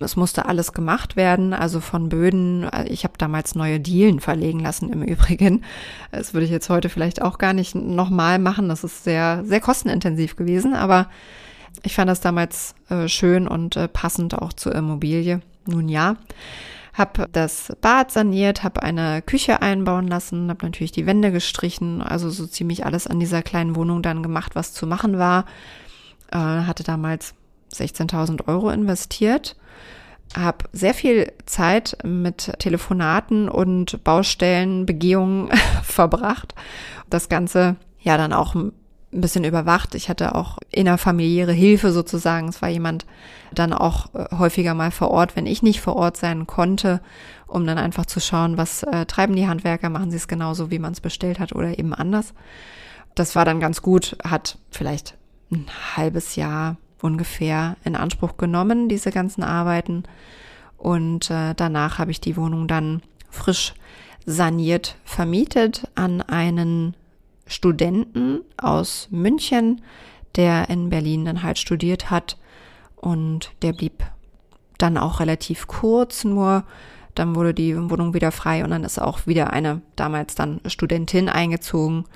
Es 0.00 0.16
musste 0.16 0.46
alles 0.46 0.72
gemacht 0.72 1.16
werden, 1.16 1.52
also 1.52 1.80
von 1.80 2.08
Böden. 2.08 2.68
Ich 2.86 3.04
habe 3.04 3.14
damals 3.16 3.54
neue 3.54 3.78
Dielen 3.80 4.20
verlegen 4.20 4.60
lassen 4.60 4.92
im 4.92 5.02
Übrigen. 5.04 5.64
Das 6.10 6.34
würde 6.34 6.44
ich 6.44 6.50
jetzt 6.50 6.68
heute 6.68 6.88
vielleicht 6.88 7.22
auch 7.22 7.38
gar 7.38 7.52
nicht 7.52 7.74
nochmal 7.74 8.38
machen. 8.38 8.68
Das 8.68 8.84
ist 8.84 9.04
sehr, 9.04 9.44
sehr 9.44 9.60
kostenintensiv 9.60 10.36
gewesen, 10.36 10.74
aber 10.74 11.08
ich 11.82 11.94
fand 11.94 12.08
das 12.08 12.20
damals 12.20 12.74
äh, 12.88 13.08
schön 13.08 13.48
und 13.48 13.76
äh, 13.76 13.88
passend 13.88 14.34
auch 14.34 14.52
zur 14.52 14.74
Immobilie. 14.74 15.40
Nun 15.66 15.88
ja, 15.88 16.16
habe 16.92 17.28
das 17.32 17.72
Bad 17.80 18.10
saniert, 18.10 18.62
habe 18.62 18.82
eine 18.82 19.22
Küche 19.22 19.62
einbauen 19.62 20.06
lassen, 20.06 20.50
habe 20.50 20.64
natürlich 20.64 20.92
die 20.92 21.06
Wände 21.06 21.32
gestrichen, 21.32 22.02
also 22.02 22.30
so 22.30 22.46
ziemlich 22.46 22.86
alles 22.86 23.06
an 23.06 23.18
dieser 23.18 23.42
kleinen 23.42 23.74
Wohnung 23.74 24.02
dann 24.02 24.22
gemacht, 24.22 24.54
was 24.54 24.72
zu 24.72 24.86
machen 24.86 25.18
war. 25.18 25.46
Äh, 26.30 26.38
hatte 26.38 26.84
damals 26.84 27.34
16.000 27.74 28.46
Euro 28.48 28.70
investiert 28.70 29.56
habe 30.36 30.64
sehr 30.72 30.94
viel 30.94 31.32
Zeit 31.46 31.96
mit 32.02 32.52
Telefonaten 32.58 33.48
und 33.48 34.02
Baustellenbegehungen 34.04 35.50
verbracht. 35.82 36.54
Das 37.10 37.28
Ganze 37.28 37.76
ja 38.00 38.16
dann 38.16 38.32
auch 38.32 38.54
ein 38.54 38.72
bisschen 39.12 39.44
überwacht. 39.44 39.94
Ich 39.94 40.08
hatte 40.08 40.34
auch 40.34 40.58
innerfamiliäre 40.70 41.52
Hilfe 41.52 41.92
sozusagen. 41.92 42.48
Es 42.48 42.62
war 42.62 42.68
jemand 42.68 43.06
dann 43.52 43.72
auch 43.72 44.12
äh, 44.14 44.36
häufiger 44.36 44.74
mal 44.74 44.90
vor 44.90 45.10
Ort, 45.10 45.36
wenn 45.36 45.46
ich 45.46 45.62
nicht 45.62 45.80
vor 45.80 45.94
Ort 45.94 46.16
sein 46.16 46.46
konnte, 46.46 47.00
um 47.46 47.66
dann 47.66 47.78
einfach 47.78 48.06
zu 48.06 48.20
schauen, 48.20 48.56
was 48.56 48.82
äh, 48.82 49.06
treiben 49.06 49.36
die 49.36 49.46
Handwerker, 49.46 49.88
machen 49.88 50.10
sie 50.10 50.16
es 50.16 50.26
genauso, 50.26 50.70
wie 50.70 50.80
man 50.80 50.92
es 50.92 51.00
bestellt 51.00 51.38
hat 51.38 51.52
oder 51.52 51.78
eben 51.78 51.94
anders. 51.94 52.34
Das 53.14 53.36
war 53.36 53.44
dann 53.44 53.60
ganz 53.60 53.80
gut, 53.80 54.16
hat 54.24 54.58
vielleicht 54.70 55.16
ein 55.52 55.66
halbes 55.96 56.34
Jahr 56.34 56.76
ungefähr 57.04 57.76
in 57.84 57.96
Anspruch 57.96 58.38
genommen, 58.38 58.88
diese 58.88 59.10
ganzen 59.10 59.42
Arbeiten. 59.44 60.04
Und 60.78 61.30
äh, 61.30 61.54
danach 61.54 61.98
habe 61.98 62.10
ich 62.10 62.20
die 62.20 62.36
Wohnung 62.36 62.66
dann 62.66 63.02
frisch 63.28 63.74
saniert 64.24 64.96
vermietet 65.04 65.86
an 65.94 66.22
einen 66.22 66.96
Studenten 67.46 68.40
aus 68.56 69.08
München, 69.10 69.82
der 70.34 70.70
in 70.70 70.88
Berlin 70.88 71.26
dann 71.26 71.42
halt 71.42 71.58
studiert 71.58 72.10
hat. 72.10 72.38
Und 72.96 73.52
der 73.60 73.74
blieb 73.74 74.02
dann 74.78 74.96
auch 74.96 75.20
relativ 75.20 75.66
kurz 75.66 76.24
nur. 76.24 76.64
Dann 77.14 77.36
wurde 77.36 77.52
die 77.52 77.76
Wohnung 77.76 78.14
wieder 78.14 78.32
frei 78.32 78.64
und 78.64 78.70
dann 78.70 78.82
ist 78.82 78.98
auch 78.98 79.26
wieder 79.26 79.52
eine 79.52 79.82
damals 79.94 80.34
dann 80.34 80.62
Studentin 80.66 81.28
eingezogen. 81.28 82.06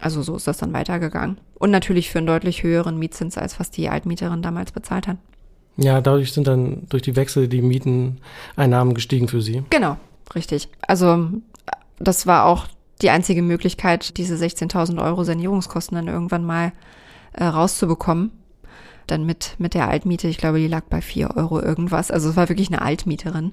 Also 0.00 0.22
so 0.22 0.36
ist 0.36 0.46
das 0.46 0.58
dann 0.58 0.72
weitergegangen. 0.72 1.38
Und 1.54 1.70
natürlich 1.70 2.10
für 2.10 2.18
einen 2.18 2.26
deutlich 2.26 2.62
höheren 2.62 2.98
Mietzins, 2.98 3.38
als 3.38 3.58
was 3.58 3.70
die 3.70 3.88
Altmieterin 3.88 4.42
damals 4.42 4.72
bezahlt 4.72 5.08
hat. 5.08 5.16
Ja, 5.76 6.00
dadurch 6.00 6.32
sind 6.32 6.46
dann 6.46 6.86
durch 6.88 7.02
die 7.02 7.16
Wechsel 7.16 7.48
die 7.48 7.62
Mieteneinnahmen 7.62 8.94
gestiegen 8.94 9.28
für 9.28 9.42
Sie. 9.42 9.62
Genau, 9.70 9.96
richtig. 10.34 10.68
Also 10.86 11.28
das 11.98 12.26
war 12.26 12.46
auch 12.46 12.66
die 13.02 13.10
einzige 13.10 13.42
Möglichkeit, 13.42 14.16
diese 14.16 14.36
16.000 14.36 15.02
Euro 15.02 15.24
Sanierungskosten 15.24 15.96
dann 15.96 16.08
irgendwann 16.08 16.44
mal 16.44 16.72
äh, 17.32 17.44
rauszubekommen. 17.44 18.32
Dann 19.06 19.24
mit, 19.24 19.54
mit 19.58 19.74
der 19.74 19.88
Altmiete, 19.88 20.28
ich 20.28 20.38
glaube, 20.38 20.58
die 20.58 20.66
lag 20.66 20.84
bei 20.88 21.00
4 21.00 21.36
Euro 21.36 21.60
irgendwas. 21.60 22.10
Also 22.10 22.30
es 22.30 22.36
war 22.36 22.48
wirklich 22.48 22.68
eine 22.68 22.82
Altmieterin 22.82 23.52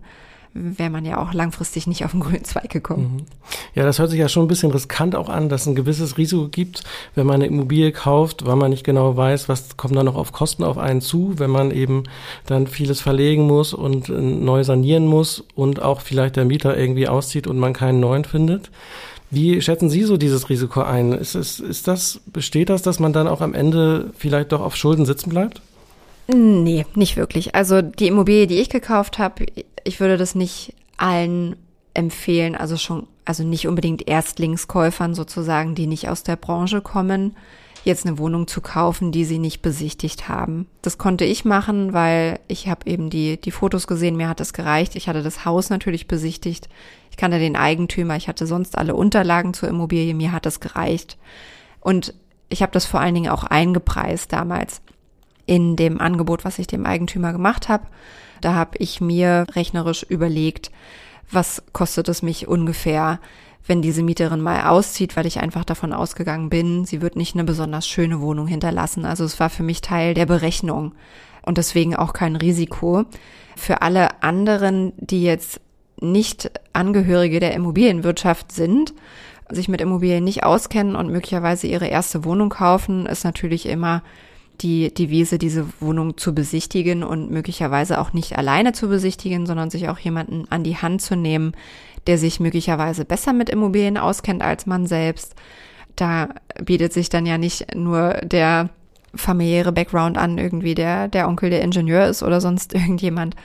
wäre 0.53 0.89
man 0.89 1.05
ja 1.05 1.21
auch 1.21 1.33
langfristig 1.33 1.87
nicht 1.87 2.05
auf 2.05 2.11
den 2.11 2.19
grünen 2.19 2.43
Zweig 2.43 2.69
gekommen. 2.69 3.17
Mhm. 3.17 3.25
Ja, 3.73 3.83
das 3.83 3.99
hört 3.99 4.09
sich 4.11 4.19
ja 4.19 4.29
schon 4.29 4.45
ein 4.45 4.47
bisschen 4.47 4.71
riskant 4.71 5.15
auch 5.15 5.29
an, 5.29 5.49
dass 5.49 5.61
es 5.61 5.67
ein 5.67 5.75
gewisses 5.75 6.17
Risiko 6.17 6.47
gibt, 6.47 6.83
wenn 7.15 7.25
man 7.25 7.35
eine 7.35 7.47
Immobilie 7.47 7.91
kauft, 7.91 8.45
weil 8.45 8.55
man 8.55 8.69
nicht 8.69 8.83
genau 8.83 9.17
weiß, 9.17 9.49
was 9.49 9.77
kommt 9.77 9.95
da 9.95 10.03
noch 10.03 10.15
auf 10.15 10.31
Kosten 10.31 10.63
auf 10.63 10.77
einen 10.77 11.01
zu, 11.01 11.33
wenn 11.37 11.49
man 11.49 11.71
eben 11.71 12.03
dann 12.45 12.67
vieles 12.67 13.01
verlegen 13.01 13.47
muss 13.47 13.73
und 13.73 14.09
äh, 14.09 14.13
neu 14.13 14.63
sanieren 14.63 15.07
muss 15.07 15.43
und 15.55 15.81
auch 15.81 16.01
vielleicht 16.01 16.35
der 16.35 16.45
Mieter 16.45 16.77
irgendwie 16.77 17.07
auszieht 17.07 17.47
und 17.47 17.57
man 17.57 17.73
keinen 17.73 17.99
neuen 17.99 18.25
findet. 18.25 18.69
Wie 19.31 19.59
schätzen 19.63 19.89
Sie 19.89 20.03
so 20.03 20.17
dieses 20.17 20.49
Risiko 20.49 20.81
ein? 20.81 21.11
Ist, 21.11 21.33
ist, 21.33 21.59
ist 21.59 21.87
das, 21.87 22.21
besteht 22.27 22.69
das, 22.69 22.83
dass 22.83 22.99
man 22.99 23.13
dann 23.13 23.27
auch 23.27 23.41
am 23.41 23.55
Ende 23.55 24.11
vielleicht 24.15 24.51
doch 24.51 24.61
auf 24.61 24.75
Schulden 24.75 25.07
sitzen 25.07 25.31
bleibt? 25.31 25.59
Nee, 26.27 26.85
nicht 26.95 27.17
wirklich. 27.17 27.55
Also 27.55 27.81
die 27.81 28.07
Immobilie, 28.07 28.47
die 28.47 28.59
ich 28.59 28.69
gekauft 28.69 29.17
habe, 29.17 29.45
ich 29.83 29.99
würde 29.99 30.17
das 30.17 30.35
nicht 30.35 30.73
allen 30.97 31.55
empfehlen, 31.93 32.55
also 32.55 32.77
schon, 32.77 33.07
also 33.25 33.43
nicht 33.43 33.67
unbedingt 33.67 34.07
Erstlingskäufern 34.07 35.13
sozusagen, 35.13 35.75
die 35.75 35.87
nicht 35.87 36.09
aus 36.09 36.23
der 36.23 36.35
Branche 36.35 36.81
kommen, 36.81 37.35
jetzt 37.83 38.05
eine 38.05 38.17
Wohnung 38.17 38.47
zu 38.47 38.61
kaufen, 38.61 39.11
die 39.11 39.25
sie 39.25 39.39
nicht 39.39 39.61
besichtigt 39.61 40.29
haben. 40.29 40.67
Das 40.81 40.97
konnte 40.97 41.25
ich 41.25 41.45
machen, 41.45 41.93
weil 41.93 42.39
ich 42.47 42.67
habe 42.67 42.89
eben 42.89 43.09
die, 43.09 43.39
die 43.39 43.51
Fotos 43.51 43.87
gesehen, 43.87 44.15
mir 44.15 44.29
hat 44.29 44.39
das 44.39 44.53
gereicht. 44.53 44.95
Ich 44.95 45.09
hatte 45.09 45.21
das 45.21 45.45
Haus 45.45 45.69
natürlich 45.69 46.07
besichtigt. 46.07 46.69
Ich 47.11 47.17
kannte 47.17 47.39
den 47.39 47.55
Eigentümer, 47.55 48.15
ich 48.15 48.27
hatte 48.27 48.47
sonst 48.47 48.77
alle 48.77 48.95
Unterlagen 48.95 49.53
zur 49.53 49.69
Immobilie, 49.69 50.13
mir 50.13 50.31
hat 50.31 50.45
das 50.45 50.61
gereicht. 50.61 51.17
Und 51.81 52.13
ich 52.49 52.61
habe 52.61 52.71
das 52.71 52.85
vor 52.85 53.01
allen 53.01 53.15
Dingen 53.15 53.31
auch 53.31 53.43
eingepreist 53.43 54.31
damals 54.31 54.81
in 55.45 55.75
dem 55.75 55.99
Angebot, 55.99 56.45
was 56.45 56.59
ich 56.59 56.67
dem 56.67 56.85
Eigentümer 56.85 57.33
gemacht 57.33 57.67
habe. 57.67 57.85
Da 58.43 58.55
habe 58.55 58.77
ich 58.79 58.99
mir 58.99 59.45
rechnerisch 59.55 60.03
überlegt, 60.03 60.71
was 61.31 61.63
kostet 61.71 62.09
es 62.09 62.21
mich 62.21 62.47
ungefähr, 62.47 63.19
wenn 63.65 63.81
diese 63.81 64.03
Mieterin 64.03 64.41
mal 64.41 64.65
auszieht, 64.65 65.15
weil 65.15 65.25
ich 65.25 65.39
einfach 65.39 65.63
davon 65.63 65.93
ausgegangen 65.93 66.49
bin, 66.49 66.83
sie 66.83 67.01
wird 67.01 67.15
nicht 67.15 67.35
eine 67.35 67.45
besonders 67.45 67.87
schöne 67.87 68.19
Wohnung 68.19 68.47
hinterlassen. 68.47 69.05
Also 69.05 69.23
es 69.23 69.39
war 69.39 69.49
für 69.49 69.63
mich 69.63 69.79
Teil 69.79 70.13
der 70.13 70.25
Berechnung 70.25 70.93
und 71.41 71.57
deswegen 71.57 71.95
auch 71.95 72.11
kein 72.11 72.35
Risiko. 72.35 73.05
Für 73.55 73.81
alle 73.81 74.21
anderen, 74.21 74.91
die 74.97 75.23
jetzt 75.23 75.61
nicht 76.01 76.51
Angehörige 76.73 77.39
der 77.39 77.53
Immobilienwirtschaft 77.53 78.51
sind, 78.51 78.93
sich 79.49 79.69
mit 79.69 79.79
Immobilien 79.79 80.25
nicht 80.25 80.43
auskennen 80.43 80.97
und 80.97 81.09
möglicherweise 81.09 81.67
ihre 81.67 81.87
erste 81.87 82.25
Wohnung 82.25 82.49
kaufen, 82.49 83.05
ist 83.05 83.23
natürlich 83.23 83.67
immer 83.67 84.03
die 84.61 84.93
Devise, 84.93 85.37
diese 85.37 85.65
Wohnung 85.79 86.17
zu 86.17 86.33
besichtigen 86.33 87.03
und 87.03 87.31
möglicherweise 87.31 87.99
auch 87.99 88.13
nicht 88.13 88.37
alleine 88.37 88.73
zu 88.73 88.87
besichtigen, 88.87 89.45
sondern 89.45 89.69
sich 89.69 89.89
auch 89.89 89.99
jemanden 89.99 90.45
an 90.49 90.63
die 90.63 90.77
Hand 90.77 91.01
zu 91.01 91.15
nehmen, 91.15 91.53
der 92.07 92.17
sich 92.17 92.39
möglicherweise 92.39 93.05
besser 93.05 93.33
mit 93.33 93.49
Immobilien 93.49 93.97
auskennt 93.97 94.41
als 94.41 94.65
man 94.65 94.85
selbst. 94.85 95.35
Da 95.95 96.29
bietet 96.63 96.93
sich 96.93 97.09
dann 97.09 97.25
ja 97.25 97.37
nicht 97.37 97.75
nur 97.75 98.13
der 98.23 98.69
familiäre 99.15 99.71
Background 99.71 100.17
an, 100.17 100.37
irgendwie 100.37 100.75
der, 100.75 101.07
der 101.07 101.27
Onkel 101.27 101.49
der 101.49 101.61
Ingenieur 101.61 102.07
ist 102.07 102.23
oder 102.23 102.41
sonst 102.41 102.73
irgendjemand, 102.73 103.35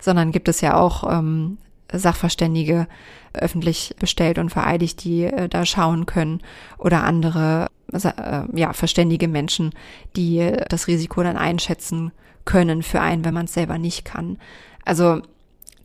sondern 0.00 0.32
gibt 0.32 0.48
es 0.48 0.60
ja 0.60 0.76
auch 0.76 1.04
ähm, 1.10 1.58
Sachverständige 1.92 2.86
öffentlich 3.34 3.94
bestellt 3.98 4.38
und 4.38 4.50
vereidigt, 4.50 5.04
die 5.04 5.24
äh, 5.24 5.48
da 5.48 5.64
schauen 5.64 6.06
können 6.06 6.40
oder 6.78 7.04
andere 7.04 7.68
äh, 7.92 8.42
ja, 8.54 8.72
verständige 8.72 9.28
Menschen, 9.28 9.72
die 10.16 10.52
das 10.68 10.86
Risiko 10.86 11.22
dann 11.22 11.36
einschätzen 11.36 12.12
können 12.44 12.82
für 12.82 13.00
einen, 13.00 13.24
wenn 13.24 13.34
man 13.34 13.46
es 13.46 13.54
selber 13.54 13.78
nicht 13.78 14.04
kann. 14.04 14.38
Also 14.84 15.22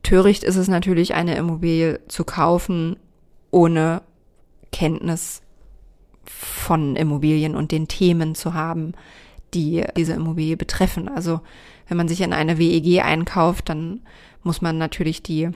töricht 0.02 0.44
ist 0.44 0.56
es 0.56 0.68
natürlich, 0.68 1.14
eine 1.14 1.36
Immobilie 1.36 2.00
zu 2.08 2.24
kaufen 2.24 2.98
ohne 3.52 4.02
Kenntnis 4.72 5.42
von 6.26 6.96
Immobilien 6.96 7.56
und 7.56 7.72
den 7.72 7.88
Themen 7.88 8.34
zu 8.34 8.54
haben, 8.54 8.94
die 9.54 9.84
diese 9.96 10.14
Immobilie 10.14 10.58
betreffen. 10.58 11.08
Also 11.08 11.42
wenn 11.88 11.98
man 11.98 12.08
sich 12.08 12.22
in 12.22 12.34
eine 12.34 12.58
WEG 12.58 13.04
einkauft, 13.04 13.70
dann 13.70 14.02
muss 14.42 14.62
man 14.62 14.78
natürlich 14.78 15.22
die 15.22 15.50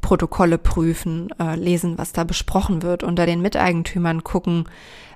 Protokolle 0.00 0.58
prüfen, 0.58 1.28
äh, 1.40 1.56
lesen, 1.56 1.98
was 1.98 2.12
da 2.12 2.24
besprochen 2.24 2.82
wird, 2.82 3.02
unter 3.02 3.26
den 3.26 3.42
Miteigentümern 3.42 4.24
gucken, 4.24 4.64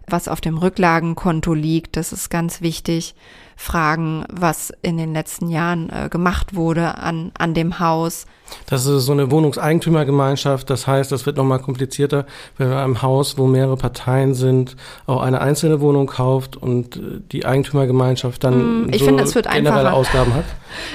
was 0.07 0.29
auf 0.29 0.41
dem 0.41 0.59
Rücklagenkonto 0.59 1.55
liegt. 1.55 1.97
Das 1.97 2.12
ist 2.12 2.31
ganz 2.31 2.61
wichtig. 2.61 3.15
Fragen, 3.57 4.25
was 4.33 4.73
in 4.81 4.97
den 4.97 5.12
letzten 5.12 5.50
Jahren 5.50 5.91
äh, 5.91 6.09
gemacht 6.09 6.55
wurde 6.55 6.97
an, 6.97 7.31
an 7.39 7.53
dem 7.53 7.79
Haus. 7.79 8.25
Das 8.67 8.87
ist 8.87 9.05
so 9.05 9.12
eine 9.12 9.31
Wohnungseigentümergemeinschaft. 9.31 10.71
Das 10.71 10.87
heißt, 10.87 11.12
das 11.12 11.27
wird 11.27 11.37
nochmal 11.37 11.59
komplizierter, 11.59 12.25
wenn 12.57 12.71
man 12.71 12.79
einem 12.79 13.03
Haus, 13.03 13.37
wo 13.37 13.47
mehrere 13.47 13.77
Parteien 13.77 14.33
sind, 14.35 14.77
auch 15.07 15.21
eine 15.21 15.43
einzelne 15.43 15.83
Wohnung 15.83 16.07
kauft 16.07 16.57
und 16.57 16.97
äh, 16.97 17.00
die 17.31 17.45
Eigentümergemeinschaft 17.45 18.43
dann 18.43 18.87
mm, 18.87 18.93
ich 18.93 19.00
so 19.00 19.07
finde, 19.07 19.25
es 19.25 19.35
wird 19.35 19.45
generelle 19.45 19.81
einfacher. 19.81 19.95
Ausgaben 19.95 20.35
hat. 20.35 20.45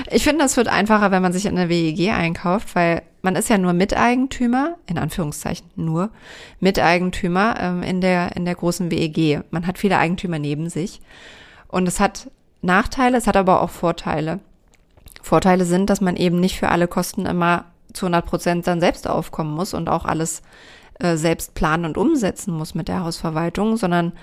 Ich 0.09 0.23
finde, 0.23 0.43
es 0.43 0.57
wird 0.57 0.67
einfacher, 0.67 1.11
wenn 1.11 1.21
man 1.21 1.33
sich 1.33 1.45
in 1.45 1.55
der 1.55 1.69
WEG 1.69 2.09
einkauft, 2.09 2.75
weil 2.75 3.03
man 3.25 3.35
ist 3.35 3.49
ja 3.49 3.57
nur 3.57 3.73
Miteigentümer, 3.73 4.75
in 4.85 4.99
Anführungszeichen 4.99 5.67
nur 5.75 6.11
Miteigentümer 6.59 7.57
ähm, 7.59 7.81
in 7.81 7.99
der 7.99 8.35
in 8.35 8.45
der 8.45 8.53
großen 8.53 8.91
WEG. 8.91 9.41
Man 9.49 9.65
hat 9.65 9.79
viele 9.79 9.97
Eigentümer 9.97 10.37
neben 10.37 10.69
sich 10.69 11.01
und 11.67 11.87
es 11.87 11.99
hat 11.99 12.29
Nachteile, 12.61 13.17
es 13.17 13.25
hat 13.25 13.35
aber 13.35 13.61
auch 13.61 13.71
Vorteile. 13.71 14.39
Vorteile 15.23 15.65
sind, 15.65 15.89
dass 15.89 16.01
man 16.01 16.15
eben 16.17 16.39
nicht 16.39 16.59
für 16.59 16.69
alle 16.69 16.87
Kosten 16.87 17.25
immer 17.25 17.65
zu 17.93 18.05
100 18.05 18.25
Prozent 18.25 18.67
dann 18.67 18.79
selbst 18.79 19.07
aufkommen 19.07 19.55
muss 19.55 19.73
und 19.73 19.89
auch 19.89 20.05
alles 20.05 20.43
äh, 20.99 21.17
selbst 21.17 21.55
planen 21.55 21.85
und 21.85 21.97
umsetzen 21.97 22.53
muss 22.53 22.75
mit 22.75 22.87
der 22.87 23.03
Hausverwaltung, 23.03 23.75
sondern 23.75 24.13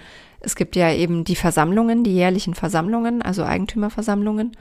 es 0.43 0.57
gibt 0.57 0.77
ja 0.77 0.93
eben 0.93 1.25
die 1.25 1.37
Versammlungen, 1.37 2.05
die 2.05 2.15
jährlichen 2.15 2.55
Versammlungen, 2.55 3.23
also 3.23 3.45
Eigentümerversammlungen, 3.45 4.53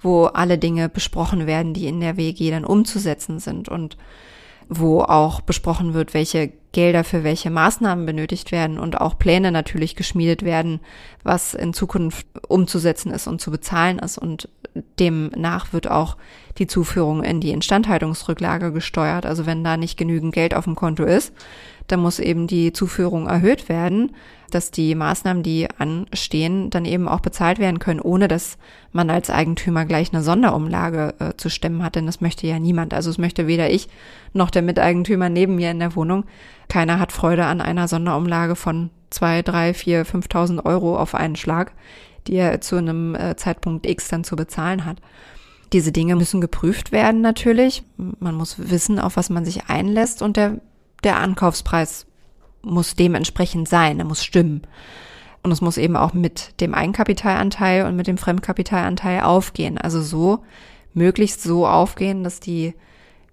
wo 0.00 0.26
alle 0.26 0.58
Dinge 0.58 0.88
besprochen 0.88 1.46
werden, 1.46 1.74
die 1.74 1.86
in 1.86 2.00
der 2.00 2.16
WG 2.16 2.50
dann 2.50 2.64
umzusetzen 2.64 3.38
sind 3.38 3.68
und 3.68 3.96
wo 4.68 5.02
auch 5.02 5.40
besprochen 5.40 5.94
wird, 5.94 6.12
welche 6.12 6.52
Gelder 6.72 7.04
für 7.04 7.24
welche 7.24 7.50
Maßnahmen 7.50 8.04
benötigt 8.04 8.52
werden 8.52 8.78
und 8.78 9.00
auch 9.00 9.18
Pläne 9.18 9.52
natürlich 9.52 9.94
geschmiedet 9.94 10.42
werden, 10.42 10.80
was 11.22 11.54
in 11.54 11.72
Zukunft 11.72 12.26
umzusetzen 12.48 13.12
ist 13.12 13.28
und 13.28 13.40
zu 13.40 13.50
bezahlen 13.50 13.98
ist. 13.98 14.18
Und 14.18 14.48
demnach 14.98 15.72
wird 15.72 15.88
auch 15.88 16.16
die 16.58 16.66
Zuführung 16.66 17.22
in 17.22 17.40
die 17.40 17.52
Instandhaltungsrücklage 17.52 18.72
gesteuert. 18.72 19.24
Also 19.24 19.46
wenn 19.46 19.62
da 19.62 19.76
nicht 19.76 19.96
genügend 19.96 20.34
Geld 20.34 20.54
auf 20.54 20.64
dem 20.64 20.74
Konto 20.74 21.04
ist, 21.04 21.32
dann 21.86 22.00
muss 22.00 22.18
eben 22.18 22.46
die 22.46 22.72
Zuführung 22.72 23.28
erhöht 23.28 23.68
werden, 23.68 24.16
dass 24.50 24.70
die 24.70 24.94
Maßnahmen, 24.94 25.42
die 25.42 25.68
anstehen, 25.78 26.70
dann 26.70 26.84
eben 26.84 27.08
auch 27.08 27.20
bezahlt 27.20 27.58
werden 27.58 27.78
können, 27.78 28.00
ohne 28.00 28.28
dass 28.28 28.58
man 28.92 29.10
als 29.10 29.30
Eigentümer 29.30 29.84
gleich 29.84 30.12
eine 30.12 30.22
Sonderumlage 30.22 31.14
äh, 31.18 31.32
zu 31.36 31.50
stemmen 31.50 31.82
hat, 31.82 31.96
denn 31.96 32.06
das 32.06 32.20
möchte 32.20 32.46
ja 32.46 32.58
niemand. 32.58 32.94
Also 32.94 33.10
es 33.10 33.18
möchte 33.18 33.46
weder 33.46 33.70
ich 33.70 33.88
noch 34.32 34.50
der 34.50 34.62
Miteigentümer 34.62 35.28
neben 35.28 35.56
mir 35.56 35.70
in 35.70 35.80
der 35.80 35.96
Wohnung. 35.96 36.24
Keiner 36.68 36.98
hat 36.98 37.12
Freude 37.12 37.44
an 37.46 37.60
einer 37.60 37.88
Sonderumlage 37.88 38.56
von 38.56 38.90
zwei, 39.10 39.42
drei, 39.42 39.74
vier, 39.74 40.04
5.000 40.06 40.64
Euro 40.64 40.98
auf 40.98 41.14
einen 41.14 41.36
Schlag, 41.36 41.72
die 42.26 42.36
er 42.36 42.60
zu 42.60 42.76
einem 42.76 43.14
äh, 43.14 43.36
Zeitpunkt 43.36 43.86
X 43.86 44.08
dann 44.08 44.24
zu 44.24 44.36
bezahlen 44.36 44.84
hat. 44.84 44.98
Diese 45.72 45.92
Dinge 45.92 46.16
müssen 46.16 46.40
geprüft 46.40 46.92
werden 46.92 47.20
natürlich. 47.20 47.82
Man 47.96 48.34
muss 48.34 48.70
wissen, 48.70 48.98
auf 48.98 49.16
was 49.16 49.30
man 49.30 49.44
sich 49.44 49.68
einlässt 49.68 50.22
und 50.22 50.36
der, 50.36 50.60
der 51.02 51.16
Ankaufspreis 51.16 52.06
muss 52.66 52.96
dementsprechend 52.96 53.68
sein, 53.68 53.98
er 53.98 54.04
muss 54.04 54.24
stimmen. 54.24 54.62
Und 55.42 55.52
es 55.52 55.60
muss 55.60 55.78
eben 55.78 55.96
auch 55.96 56.12
mit 56.12 56.60
dem 56.60 56.74
Eigenkapitalanteil 56.74 57.86
und 57.86 57.96
mit 57.96 58.08
dem 58.08 58.18
Fremdkapitalanteil 58.18 59.20
aufgehen. 59.20 59.78
Also 59.78 60.02
so, 60.02 60.40
möglichst 60.92 61.42
so 61.42 61.66
aufgehen, 61.66 62.24
dass 62.24 62.40
die 62.40 62.74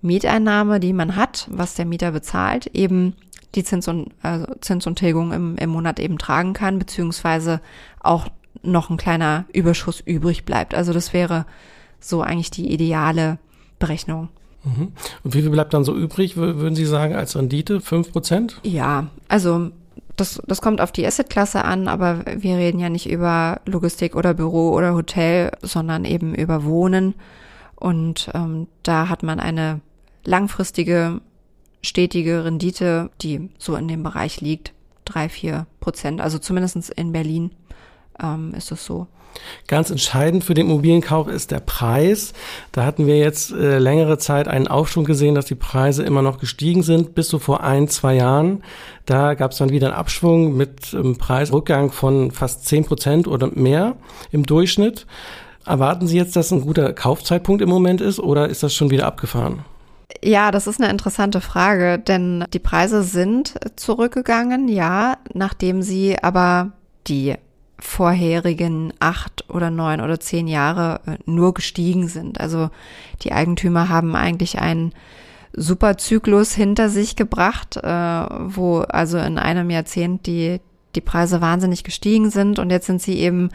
Mieteinnahme, 0.02 0.80
die 0.80 0.94
man 0.94 1.16
hat, 1.16 1.48
was 1.50 1.76
der 1.76 1.86
Mieter 1.86 2.12
bezahlt, 2.12 2.68
eben 2.68 3.16
die 3.56 3.64
Zins 3.64 3.88
und, 3.88 4.12
also 4.22 4.48
Zins 4.62 4.86
und 4.86 5.00
Tilgung 5.00 5.32
im, 5.32 5.56
im 5.58 5.70
Monat 5.70 6.00
eben 6.00 6.18
tragen 6.18 6.54
kann, 6.54 6.78
beziehungsweise 6.78 7.62
auch 8.00 8.28
noch 8.62 8.90
ein 8.90 8.98
kleiner 8.98 9.46
Überschuss 9.54 10.00
übrig 10.00 10.46
bleibt. 10.46 10.76
Also 10.76 10.94
das 10.94 11.14
wäre 11.14 11.46
so 12.00 12.22
eigentlich 12.22 12.52
die 12.52 12.72
ideale 12.72 13.40
Berechnung. 13.80 14.30
Mhm. 14.64 14.94
Und 15.24 15.34
wie 15.34 15.42
viel 15.42 15.50
bleibt 15.50 15.74
dann 15.74 15.84
so 15.84 15.96
übrig, 15.96 16.38
würden 16.38 16.76
Sie 16.76 16.86
sagen, 16.86 17.16
als 17.16 17.36
Rendite? 17.36 17.82
Fünf 17.82 18.12
Prozent? 18.12 18.60
Ja, 18.64 19.08
also 19.28 19.72
das, 20.16 20.42
das 20.48 20.62
kommt 20.62 20.80
auf 20.82 20.92
die 20.92 21.06
Assetklasse 21.06 21.66
an, 21.66 21.88
aber 21.88 22.22
wir 22.38 22.58
reden 22.58 22.80
ja 22.80 22.90
nicht 22.90 23.10
über 23.10 23.62
Logistik 23.66 24.16
oder 24.16 24.34
Büro 24.34 24.72
oder 24.72 24.94
Hotel, 24.94 25.52
sondern 25.62 26.06
eben 26.06 26.36
über 26.36 26.64
Wohnen. 26.64 27.16
Und 27.76 28.30
ähm, 28.34 28.68
da 28.84 29.10
hat 29.10 29.24
man 29.24 29.40
eine 29.40 29.82
langfristige, 30.24 31.20
stetige 31.82 32.46
Rendite, 32.46 33.10
die 33.22 33.50
so 33.58 33.76
in 33.76 33.88
dem 33.88 34.04
Bereich 34.04 34.40
liegt, 34.40 34.74
drei, 35.06 35.30
vier 35.30 35.68
Prozent. 35.80 36.22
Also 36.22 36.38
zumindestens 36.38 36.90
in 36.90 37.12
Berlin 37.12 37.52
ähm, 38.22 38.54
ist 38.56 38.72
es 38.72 38.86
so. 38.86 39.08
Ganz 39.68 39.90
entscheidend 39.90 40.44
für 40.44 40.54
den 40.54 40.68
Immobilienkauf 40.68 41.28
ist 41.28 41.52
der 41.52 41.60
Preis. 41.60 42.34
Da 42.72 42.86
hatten 42.86 43.08
wir 43.08 43.18
jetzt 43.18 43.52
äh, 43.52 43.80
längere 43.80 44.18
Zeit 44.18 44.48
einen 44.48 44.68
Aufschwung 44.68 45.06
gesehen, 45.06 45.36
dass 45.36 45.46
die 45.46 45.56
Preise 45.56 46.04
immer 46.04 46.22
noch 46.22 46.40
gestiegen 46.40 46.84
sind, 46.84 47.16
bis 47.16 47.30
so 47.30 47.40
vor 47.40 47.64
ein, 47.64 47.88
zwei 47.88 48.16
Jahren. 48.16 48.64
Da 49.06 49.34
gab 49.34 49.52
es 49.52 49.58
dann 49.58 49.70
wieder 49.70 49.88
einen 49.88 49.96
Abschwung 49.96 50.56
mit 50.56 50.94
einem 50.94 51.18
Preisrückgang 51.18 51.92
von 51.92 52.32
fast 52.32 52.66
zehn 52.66 52.86
Prozent 52.86 53.28
oder 53.28 53.48
mehr 53.54 53.96
im 54.32 54.46
Durchschnitt. 54.46 55.06
Erwarten 55.66 56.08
Sie 56.08 56.18
jetzt, 56.18 56.36
dass 56.36 56.52
ein 56.52 56.62
guter 56.62 56.92
Kaufzeitpunkt 56.94 57.62
im 57.62 57.70
Moment 57.70 58.02
ist 58.02 58.20
oder 58.20 58.50
ist 58.50 58.64
das 58.64 58.74
schon 58.74 58.90
wieder 58.90 59.06
abgefahren? 59.06 59.64
Ja, 60.22 60.52
das 60.52 60.68
ist 60.68 60.82
eine 60.82 60.92
interessante 60.92 61.42
Frage, 61.42 62.00
denn 62.00 62.46
die 62.54 62.60
Preise 62.60 63.04
sind 63.04 63.56
zurückgegangen, 63.76 64.68
ja, 64.68 65.18
nachdem 65.34 65.82
sie 65.82 66.18
aber 66.22 66.74
die 67.08 67.36
vorherigen 67.84 68.94
acht 69.00 69.50
oder 69.50 69.70
neun 69.70 70.00
oder 70.00 70.20
zehn 70.20 70.48
Jahre 70.48 71.02
äh, 71.06 71.18
nur 71.26 71.54
gestiegen 71.54 72.08
sind. 72.08 72.40
Also 72.40 72.70
die 73.22 73.34
Eigentümer 73.34 73.90
haben 73.90 74.16
eigentlich 74.16 74.60
einen 74.60 74.94
super 75.52 75.98
Zyklus 75.98 76.54
hinter 76.54 76.90
sich 76.90 77.16
gebracht, 77.16 77.78
äh, 77.78 77.90
wo 77.90 78.80
also 78.80 79.18
in 79.18 79.38
einem 79.38 79.70
Jahrzehnt 79.70 80.26
die, 80.26 80.62
die 80.96 81.02
Preise 81.02 81.42
wahnsinnig 81.42 81.84
gestiegen 81.84 82.32
sind 82.32 82.58
und 82.58 82.72
jetzt 82.72 82.88
sind 82.88 83.02
sie 83.02 83.20
eben 83.20 83.50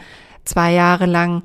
zwei 0.45 0.73
Jahre 0.73 1.07
lang 1.07 1.41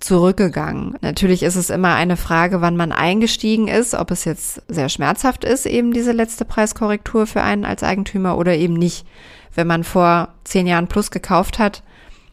zurückgegangen. 0.00 0.96
Natürlich 1.02 1.42
ist 1.42 1.54
es 1.56 1.70
immer 1.70 1.94
eine 1.94 2.16
Frage, 2.16 2.60
wann 2.60 2.76
man 2.76 2.92
eingestiegen 2.92 3.68
ist, 3.68 3.94
ob 3.94 4.10
es 4.10 4.24
jetzt 4.24 4.62
sehr 4.68 4.88
schmerzhaft 4.88 5.44
ist, 5.44 5.66
eben 5.66 5.92
diese 5.92 6.12
letzte 6.12 6.44
Preiskorrektur 6.44 7.26
für 7.26 7.42
einen 7.42 7.64
als 7.64 7.82
Eigentümer 7.82 8.36
oder 8.38 8.56
eben 8.56 8.74
nicht. 8.74 9.06
Wenn 9.54 9.66
man 9.66 9.84
vor 9.84 10.28
zehn 10.44 10.66
Jahren 10.66 10.88
plus 10.88 11.10
gekauft 11.10 11.58
hat, 11.58 11.82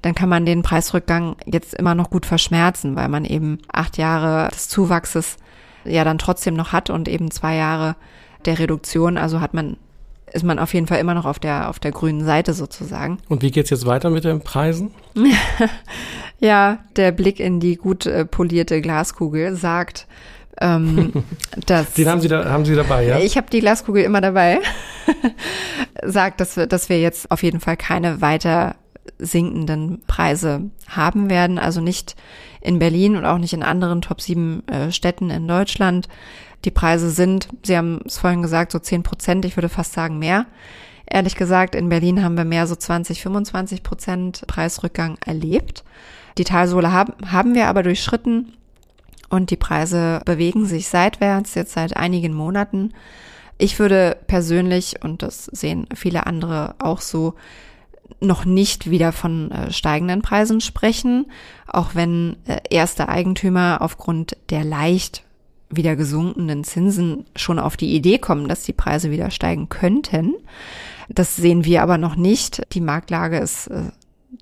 dann 0.01 0.15
kann 0.15 0.29
man 0.29 0.45
den 0.45 0.62
Preisrückgang 0.62 1.35
jetzt 1.45 1.73
immer 1.73 1.95
noch 1.95 2.09
gut 2.09 2.25
verschmerzen, 2.25 2.95
weil 2.95 3.09
man 3.09 3.25
eben 3.25 3.59
acht 3.71 3.97
Jahre 3.97 4.49
des 4.49 4.69
Zuwachses 4.69 5.38
ja 5.85 6.03
dann 6.03 6.17
trotzdem 6.17 6.53
noch 6.53 6.71
hat 6.71 6.89
und 6.89 7.07
eben 7.07 7.31
zwei 7.31 7.55
Jahre 7.55 7.95
der 8.45 8.59
Reduktion. 8.59 9.17
Also 9.17 9.41
hat 9.41 9.53
man 9.53 9.77
ist 10.31 10.43
man 10.43 10.59
auf 10.59 10.75
jeden 10.75 10.85
Fall 10.85 10.99
immer 10.99 11.15
noch 11.15 11.25
auf 11.25 11.39
der 11.39 11.69
auf 11.69 11.79
der 11.79 11.91
grünen 11.91 12.23
Seite 12.23 12.53
sozusagen. 12.53 13.17
Und 13.29 13.41
wie 13.41 13.51
geht's 13.51 13.71
jetzt 13.71 13.85
weiter 13.85 14.09
mit 14.09 14.23
den 14.23 14.41
Preisen? 14.41 14.91
ja, 16.39 16.79
der 16.95 17.12
Blick 17.12 17.39
in 17.39 17.59
die 17.59 17.75
gut 17.75 18.05
äh, 18.05 18.25
polierte 18.25 18.79
Glaskugel 18.81 19.55
sagt, 19.55 20.07
ähm, 20.62 21.12
dass 21.65 21.93
Den 21.93 22.07
haben 22.07 22.21
Sie 22.21 22.27
da 22.27 22.45
haben 22.45 22.65
Sie 22.65 22.75
dabei, 22.75 23.05
ja? 23.05 23.19
Ich 23.19 23.38
habe 23.38 23.47
die 23.51 23.59
Glaskugel 23.59 24.03
immer 24.03 24.21
dabei. 24.21 24.59
sagt, 26.03 26.39
dass 26.39 26.55
wir, 26.57 26.67
dass 26.67 26.89
wir 26.89 26.99
jetzt 26.99 27.31
auf 27.31 27.43
jeden 27.43 27.59
Fall 27.59 27.77
keine 27.77 28.21
weiter 28.21 28.75
sinkenden 29.17 30.02
Preise 30.08 30.69
haben 30.88 31.30
werden. 31.30 31.58
Also 31.58 31.82
nicht 31.82 32.15
in 32.62 32.80
Berlin 32.80 33.15
und 33.15 33.26
auch 33.26 33.38
nicht 33.38 33.54
in 33.54 33.63
anderen 33.63 34.02
Top 34.02 34.22
7 34.22 34.67
äh, 34.67 34.91
Städten 34.91 35.30
in 35.30 35.48
Deutschland. 35.48 36.08
Die 36.65 36.72
Preise 36.72 37.10
sind, 37.10 37.48
Sie 37.63 37.78
haben 37.78 38.02
es 38.06 38.17
vorhin 38.17 38.41
gesagt, 38.41 38.72
so 38.72 38.80
10 38.80 39.04
Prozent, 39.04 39.45
ich 39.45 39.56
würde 39.56 39.69
fast 39.69 39.93
sagen 39.93 40.19
mehr. 40.19 40.45
Ehrlich 41.06 41.36
gesagt, 41.36 41.74
in 41.74 41.89
Berlin 41.89 42.24
haben 42.24 42.38
wir 42.38 42.45
mehr 42.45 42.67
so 42.67 42.76
20, 42.76 43.22
25 43.22 43.82
Prozent 43.82 44.43
Preisrückgang 44.45 45.17
erlebt. 45.26 45.84
Die 46.38 46.43
Talsohle 46.43 46.91
haben, 46.91 47.13
haben 47.32 47.56
wir 47.56 47.67
aber 47.67 47.82
durchschritten 47.82 48.54
und 49.30 49.50
die 49.50 49.58
Preise 49.58 50.22
bewegen 50.26 50.65
sich 50.65 50.88
seitwärts, 50.88 51.56
jetzt 51.56 51.74
seit 51.74 51.98
einigen 51.98 52.34
Monaten. 52.34 52.93
Ich 53.58 53.80
würde 53.80 54.17
persönlich, 54.28 55.04
und 55.04 55.22
das 55.22 55.45
sehen 55.45 55.88
viele 55.93 56.28
andere 56.28 56.76
auch 56.80 57.02
so, 57.02 57.36
noch 58.19 58.45
nicht 58.45 58.89
wieder 58.89 59.12
von 59.12 59.52
äh, 59.52 59.72
steigenden 59.72 60.22
Preisen 60.22 60.62
sprechen, 60.62 61.28
auch 61.67 61.95
wenn 61.95 62.38
äh, 62.45 62.60
erste 62.69 63.10
Eigentümer 63.10 63.80
aufgrund 63.82 64.36
der 64.50 64.63
leicht 64.63 65.24
wieder 65.69 65.95
gesunkenen 65.95 66.63
Zinsen 66.63 67.26
schon 67.36 67.60
auf 67.60 67.78
die 67.78 67.93
Idee 67.95 68.17
kommen, 68.17 68.48
dass 68.48 68.63
die 68.63 68.74
Preise 68.74 69.12
wieder 69.12 69.30
steigen 69.30 69.69
könnten. 69.69 70.34
Das 71.10 71.36
sehen 71.36 71.63
wir 71.63 71.84
aber 71.84 71.98
noch 71.98 72.15
nicht. 72.15 72.63
Die 72.74 72.82
Marktlage 72.82 73.38
ist 73.38 73.67
äh, 73.67 73.91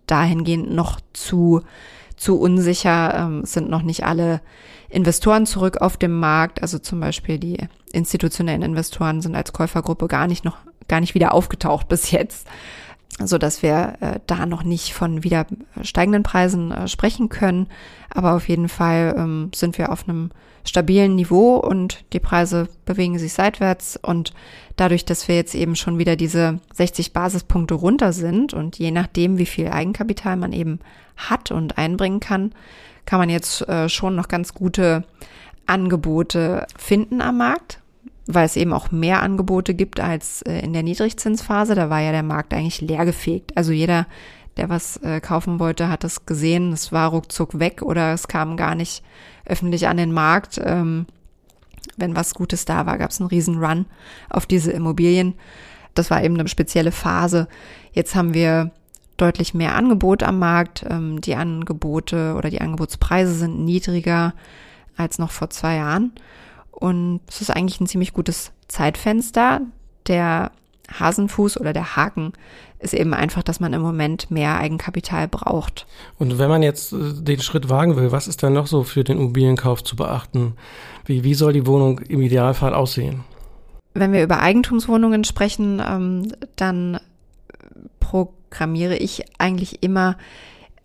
dahingehend 0.05 0.73
noch 0.73 0.99
zu, 1.13 1.61
zu 2.15 2.39
unsicher. 2.39 3.13
Ähm, 3.15 3.41
es 3.43 3.53
sind 3.53 3.69
noch 3.69 3.81
nicht 3.83 4.05
alle 4.05 4.41
Investoren 4.89 5.45
zurück 5.45 5.77
auf 5.81 5.97
dem 5.97 6.17
Markt. 6.19 6.61
Also 6.61 6.79
zum 6.79 6.99
Beispiel 6.99 7.39
die 7.39 7.57
institutionellen 7.91 8.61
Investoren 8.61 9.21
sind 9.21 9.35
als 9.35 9.53
Käufergruppe 9.53 10.07
gar 10.07 10.27
nicht 10.27 10.45
noch, 10.45 10.57
gar 10.87 11.01
nicht 11.01 11.13
wieder 11.13 11.33
aufgetaucht 11.33 11.87
bis 11.89 12.11
jetzt 12.11 12.47
so 13.19 13.37
dass 13.37 13.63
wir 13.63 13.95
äh, 13.99 14.19
da 14.27 14.45
noch 14.45 14.63
nicht 14.63 14.93
von 14.93 15.23
wieder 15.23 15.47
steigenden 15.81 16.23
Preisen 16.23 16.71
äh, 16.71 16.87
sprechen 16.87 17.29
können. 17.29 17.67
Aber 18.09 18.35
auf 18.35 18.47
jeden 18.47 18.69
Fall 18.69 19.15
ähm, 19.17 19.51
sind 19.55 19.77
wir 19.77 19.91
auf 19.91 20.07
einem 20.07 20.31
stabilen 20.63 21.15
Niveau 21.15 21.55
und 21.55 22.03
die 22.13 22.19
Preise 22.19 22.67
bewegen 22.85 23.17
sich 23.17 23.33
seitwärts 23.33 23.97
und 24.01 24.33
dadurch, 24.75 25.05
dass 25.05 25.27
wir 25.27 25.35
jetzt 25.35 25.55
eben 25.55 25.75
schon 25.75 25.97
wieder 25.97 26.15
diese 26.15 26.59
60 26.73 27.13
Basispunkte 27.13 27.73
runter 27.73 28.11
sind 28.11 28.53
und 28.53 28.77
je 28.77 28.91
nachdem, 28.91 29.37
wie 29.37 29.45
viel 29.45 29.69
Eigenkapital 29.69 30.35
man 30.35 30.51
eben 30.51 30.79
hat 31.15 31.51
und 31.51 31.77
einbringen 31.77 32.19
kann, 32.19 32.53
kann 33.05 33.19
man 33.19 33.29
jetzt 33.29 33.67
äh, 33.69 33.87
schon 33.87 34.15
noch 34.15 34.27
ganz 34.27 34.53
gute 34.53 35.05
Angebote 35.65 36.67
finden 36.77 37.21
am 37.21 37.37
Markt 37.37 37.79
weil 38.27 38.45
es 38.45 38.57
eben 38.57 38.73
auch 38.73 38.91
mehr 38.91 39.23
Angebote 39.23 39.73
gibt 39.73 39.99
als 39.99 40.41
äh, 40.43 40.59
in 40.59 40.73
der 40.73 40.83
Niedrigzinsphase. 40.83 41.75
Da 41.75 41.89
war 41.89 42.01
ja 42.01 42.11
der 42.11 42.23
Markt 42.23 42.53
eigentlich 42.53 42.81
leergefegt. 42.81 43.55
Also 43.55 43.71
jeder, 43.71 44.05
der 44.57 44.69
was 44.69 44.97
äh, 44.97 45.21
kaufen 45.21 45.59
wollte, 45.59 45.89
hat 45.89 46.03
es 46.03 46.25
gesehen. 46.25 46.73
Es 46.73 46.91
war 46.91 47.09
ruckzuck 47.09 47.59
weg 47.59 47.81
oder 47.81 48.13
es 48.13 48.27
kam 48.27 48.57
gar 48.57 48.75
nicht 48.75 49.03
öffentlich 49.45 49.87
an 49.87 49.97
den 49.97 50.11
Markt. 50.11 50.59
Ähm, 50.63 51.07
wenn 51.95 52.15
was 52.15 52.33
Gutes 52.33 52.65
da 52.65 52.85
war, 52.85 52.97
gab 52.97 53.11
es 53.11 53.21
einen 53.21 53.29
riesen 53.29 53.63
Run 53.63 53.85
auf 54.29 54.45
diese 54.45 54.71
Immobilien. 54.71 55.35
Das 55.93 56.11
war 56.11 56.21
eben 56.21 56.37
eine 56.37 56.47
spezielle 56.49 56.91
Phase. 56.91 57.47
Jetzt 57.93 58.13
haben 58.13 58.33
wir 58.33 58.71
deutlich 59.15 59.53
mehr 59.53 59.75
Angebot 59.75 60.21
am 60.21 60.37
Markt. 60.37 60.85
Ähm, 60.89 61.21
die 61.21 61.35
Angebote 61.35 62.35
oder 62.35 62.49
die 62.49 62.61
Angebotspreise 62.61 63.33
sind 63.33 63.63
niedriger 63.63 64.33
als 64.97 65.17
noch 65.17 65.31
vor 65.31 65.49
zwei 65.49 65.77
Jahren. 65.77 66.11
Und 66.79 67.21
es 67.27 67.41
ist 67.41 67.49
eigentlich 67.49 67.81
ein 67.81 67.87
ziemlich 67.87 68.13
gutes 68.13 68.51
Zeitfenster. 68.67 69.61
Der 70.05 70.51
Hasenfuß 70.99 71.59
oder 71.59 71.73
der 71.73 71.95
Haken 71.95 72.33
ist 72.79 72.93
eben 72.93 73.15
einfach, 73.15 73.41
dass 73.41 73.59
man 73.59 73.73
im 73.73 73.81
Moment 73.81 74.29
mehr 74.29 74.59
Eigenkapital 74.59 75.27
braucht. 75.27 75.87
Und 76.19 76.37
wenn 76.37 76.49
man 76.49 76.61
jetzt 76.61 76.93
äh, 76.93 77.13
den 77.13 77.41
Schritt 77.41 77.69
wagen 77.69 77.95
will, 77.95 78.11
was 78.11 78.27
ist 78.27 78.43
dann 78.43 78.53
noch 78.53 78.67
so 78.67 78.83
für 78.83 79.03
den 79.03 79.17
Immobilienkauf 79.17 79.83
zu 79.83 79.95
beachten? 79.95 80.53
Wie, 81.05 81.23
wie 81.23 81.33
soll 81.33 81.53
die 81.53 81.65
Wohnung 81.65 81.99
im 81.99 82.21
Idealfall 82.21 82.75
aussehen? 82.75 83.23
Wenn 83.95 84.13
wir 84.13 84.23
über 84.23 84.39
Eigentumswohnungen 84.39 85.23
sprechen, 85.23 85.81
ähm, 85.83 86.31
dann 86.55 86.99
programmiere 87.99 88.97
ich 88.97 89.23
eigentlich 89.39 89.81
immer 89.81 90.15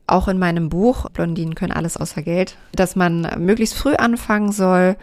auch 0.06 0.28
in 0.28 0.38
meinem 0.38 0.70
Buch, 0.70 1.08
Blondinen 1.10 1.54
können 1.54 1.72
alles 1.72 1.96
außer 1.98 2.22
Geld, 2.22 2.56
dass 2.72 2.96
man 2.96 3.28
möglichst 3.38 3.74
früh 3.74 3.94
anfangen 3.94 4.50
soll, 4.50 4.96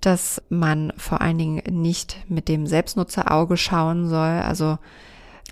dass 0.00 0.42
man 0.48 0.92
vor 0.96 1.20
allen 1.20 1.38
Dingen 1.38 1.62
nicht 1.70 2.18
mit 2.28 2.48
dem 2.48 2.66
Selbstnutzerauge 2.66 3.56
schauen 3.56 4.08
soll. 4.08 4.40
Also 4.42 4.78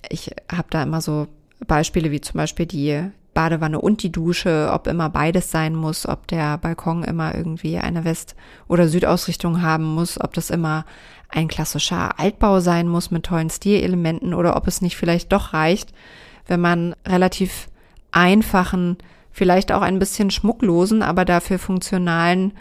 ich 0.09 0.31
habe 0.51 0.69
da 0.71 0.83
immer 0.83 1.01
so 1.01 1.27
Beispiele 1.67 2.11
wie 2.11 2.21
zum 2.21 2.39
Beispiel 2.39 2.67
die 2.67 3.11
Badewanne 3.35 3.81
und 3.81 4.03
die 4.03 4.11
Dusche, 4.11 4.71
ob 4.73 4.87
immer 4.87 5.11
beides 5.11 5.51
sein 5.51 5.75
muss, 5.75 6.09
ob 6.09 6.27
der 6.27 6.57
Balkon 6.57 7.05
immer 7.05 7.35
irgendwie 7.35 7.79
eine 7.79 8.05
West- 8.05 8.35
oder 8.67 8.89
Südausrichtung 8.89 9.61
haben 9.61 9.85
muss, 9.85 10.19
ob 10.19 10.33
das 10.33 10.49
immer 10.49 10.87
ein 11.29 11.47
klassischer 11.47 12.19
Altbau 12.19 12.61
sein 12.61 12.89
muss 12.89 13.11
mit 13.11 13.25
tollen 13.25 13.51
Stilelementen 13.51 14.33
oder 14.33 14.57
ob 14.57 14.67
es 14.67 14.81
nicht 14.81 14.97
vielleicht 14.97 15.33
doch 15.33 15.53
reicht, 15.53 15.93
wenn 16.47 16.61
man 16.61 16.95
relativ 17.07 17.69
einfachen, 18.11 18.97
vielleicht 19.33 19.71
auch 19.71 19.83
ein 19.83 19.99
bisschen 19.99 20.31
schmucklosen, 20.31 21.03
aber 21.03 21.27
dafür 21.27 21.59
funktionalen 21.59 22.55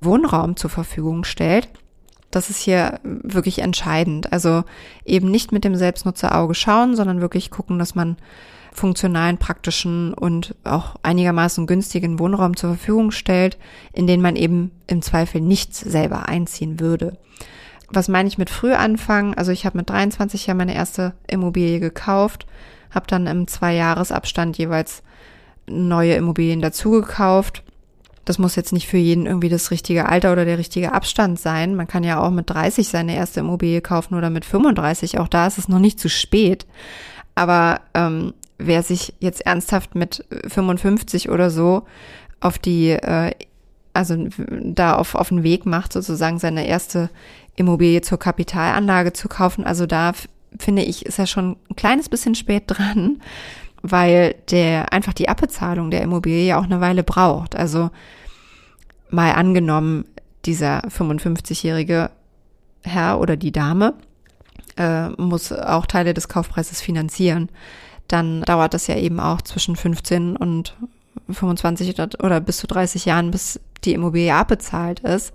Wohnraum 0.00 0.56
zur 0.56 0.70
Verfügung 0.70 1.24
stellt. 1.24 1.68
Das 2.30 2.50
ist 2.50 2.58
hier 2.58 3.00
wirklich 3.02 3.60
entscheidend. 3.60 4.32
Also 4.32 4.64
eben 5.04 5.30
nicht 5.30 5.52
mit 5.52 5.64
dem 5.64 5.76
Selbstnutzerauge 5.76 6.54
schauen, 6.54 6.94
sondern 6.94 7.20
wirklich 7.20 7.50
gucken, 7.50 7.78
dass 7.78 7.94
man 7.94 8.16
funktionalen, 8.72 9.38
praktischen 9.38 10.14
und 10.14 10.54
auch 10.64 10.96
einigermaßen 11.02 11.66
günstigen 11.66 12.18
Wohnraum 12.18 12.56
zur 12.56 12.70
Verfügung 12.70 13.10
stellt, 13.10 13.58
in 13.92 14.06
den 14.06 14.20
man 14.20 14.36
eben 14.36 14.70
im 14.86 15.02
Zweifel 15.02 15.40
nichts 15.40 15.80
selber 15.80 16.28
einziehen 16.28 16.78
würde. 16.78 17.18
Was 17.90 18.08
meine 18.08 18.28
ich 18.28 18.36
mit 18.36 18.50
früh 18.50 18.74
anfangen? 18.74 19.34
Also 19.34 19.50
ich 19.50 19.64
habe 19.64 19.78
mit 19.78 19.88
23 19.88 20.46
Jahren 20.46 20.58
meine 20.58 20.74
erste 20.74 21.14
Immobilie 21.26 21.80
gekauft, 21.80 22.46
habe 22.90 23.06
dann 23.06 23.26
im 23.26 23.48
Zwei-Jahres-Abstand 23.48 24.58
jeweils 24.58 25.02
neue 25.66 26.14
Immobilien 26.14 26.60
dazugekauft 26.60 27.64
das 28.28 28.38
muss 28.38 28.56
jetzt 28.56 28.74
nicht 28.74 28.86
für 28.86 28.98
jeden 28.98 29.24
irgendwie 29.24 29.48
das 29.48 29.70
richtige 29.70 30.06
Alter 30.06 30.32
oder 30.32 30.44
der 30.44 30.58
richtige 30.58 30.92
Abstand 30.92 31.40
sein. 31.40 31.74
Man 31.74 31.86
kann 31.86 32.04
ja 32.04 32.20
auch 32.20 32.30
mit 32.30 32.50
30 32.50 32.86
seine 32.86 33.16
erste 33.16 33.40
Immobilie 33.40 33.80
kaufen 33.80 34.14
oder 34.14 34.28
mit 34.28 34.44
35. 34.44 35.18
Auch 35.18 35.28
da 35.28 35.46
ist 35.46 35.56
es 35.56 35.68
noch 35.68 35.78
nicht 35.78 35.98
zu 35.98 36.10
spät. 36.10 36.66
Aber 37.34 37.80
ähm, 37.94 38.34
wer 38.58 38.82
sich 38.82 39.14
jetzt 39.20 39.46
ernsthaft 39.46 39.94
mit 39.94 40.26
55 40.46 41.30
oder 41.30 41.48
so 41.48 41.84
auf 42.40 42.58
die, 42.58 42.90
äh, 42.90 43.32
also 43.94 44.28
da 44.36 44.96
auf, 44.96 45.14
auf 45.14 45.30
den 45.30 45.42
Weg 45.42 45.64
macht, 45.64 45.94
sozusagen 45.94 46.38
seine 46.38 46.66
erste 46.66 47.08
Immobilie 47.56 48.02
zur 48.02 48.18
Kapitalanlage 48.18 49.14
zu 49.14 49.28
kaufen, 49.28 49.64
also 49.64 49.86
da 49.86 50.12
finde 50.58 50.82
ich, 50.82 51.06
ist 51.06 51.18
er 51.18 51.26
schon 51.26 51.56
ein 51.70 51.76
kleines 51.76 52.10
bisschen 52.10 52.34
spät 52.34 52.64
dran, 52.66 53.22
weil 53.90 54.34
der 54.50 54.92
einfach 54.92 55.12
die 55.12 55.28
Abbezahlung 55.28 55.90
der 55.90 56.02
Immobilie 56.02 56.46
ja 56.46 56.58
auch 56.58 56.64
eine 56.64 56.80
Weile 56.80 57.02
braucht. 57.02 57.56
Also 57.56 57.90
mal 59.10 59.32
angenommen, 59.32 60.04
dieser 60.44 60.80
55-jährige 60.80 62.10
Herr 62.82 63.20
oder 63.20 63.36
die 63.36 63.52
Dame 63.52 63.94
äh, 64.76 65.08
muss 65.10 65.52
auch 65.52 65.86
Teile 65.86 66.14
des 66.14 66.28
Kaufpreises 66.28 66.80
finanzieren, 66.80 67.48
dann 68.06 68.42
dauert 68.42 68.74
das 68.74 68.86
ja 68.86 68.96
eben 68.96 69.20
auch 69.20 69.42
zwischen 69.42 69.76
15 69.76 70.36
und 70.36 70.76
25 71.30 71.94
oder 72.22 72.40
bis 72.40 72.58
zu 72.58 72.66
30 72.66 73.04
Jahren, 73.04 73.30
bis 73.30 73.60
die 73.84 73.92
Immobilie 73.92 74.34
abbezahlt 74.34 75.00
ist. 75.00 75.32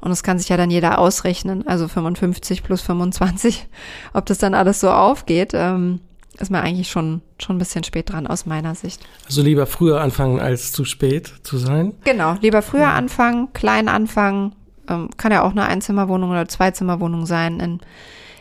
Und 0.00 0.10
das 0.10 0.22
kann 0.22 0.38
sich 0.38 0.48
ja 0.48 0.56
dann 0.56 0.70
jeder 0.70 0.98
ausrechnen, 0.98 1.66
also 1.66 1.88
55 1.88 2.62
plus 2.62 2.82
25, 2.82 3.66
ob 4.12 4.26
das 4.26 4.38
dann 4.38 4.54
alles 4.54 4.80
so 4.80 4.90
aufgeht. 4.90 5.52
Ähm, 5.54 6.00
ist 6.38 6.50
man 6.50 6.62
eigentlich 6.62 6.90
schon, 6.90 7.22
schon 7.38 7.56
ein 7.56 7.58
bisschen 7.58 7.84
spät 7.84 8.10
dran 8.10 8.26
aus 8.26 8.46
meiner 8.46 8.74
Sicht. 8.74 9.00
Also 9.26 9.42
lieber 9.42 9.66
früher 9.66 10.00
anfangen, 10.00 10.40
als 10.40 10.72
zu 10.72 10.84
spät 10.84 11.32
zu 11.42 11.58
sein? 11.58 11.94
Genau, 12.04 12.36
lieber 12.40 12.62
früher 12.62 12.82
ja. 12.82 12.94
anfangen, 12.94 13.52
klein 13.52 13.88
anfangen. 13.88 14.54
Ähm, 14.88 15.10
kann 15.16 15.32
ja 15.32 15.42
auch 15.42 15.52
eine 15.52 15.66
Einzimmerwohnung 15.66 16.30
oder 16.30 16.46
Zweizimmerwohnung 16.48 17.24
sein 17.24 17.60
in, 17.60 17.80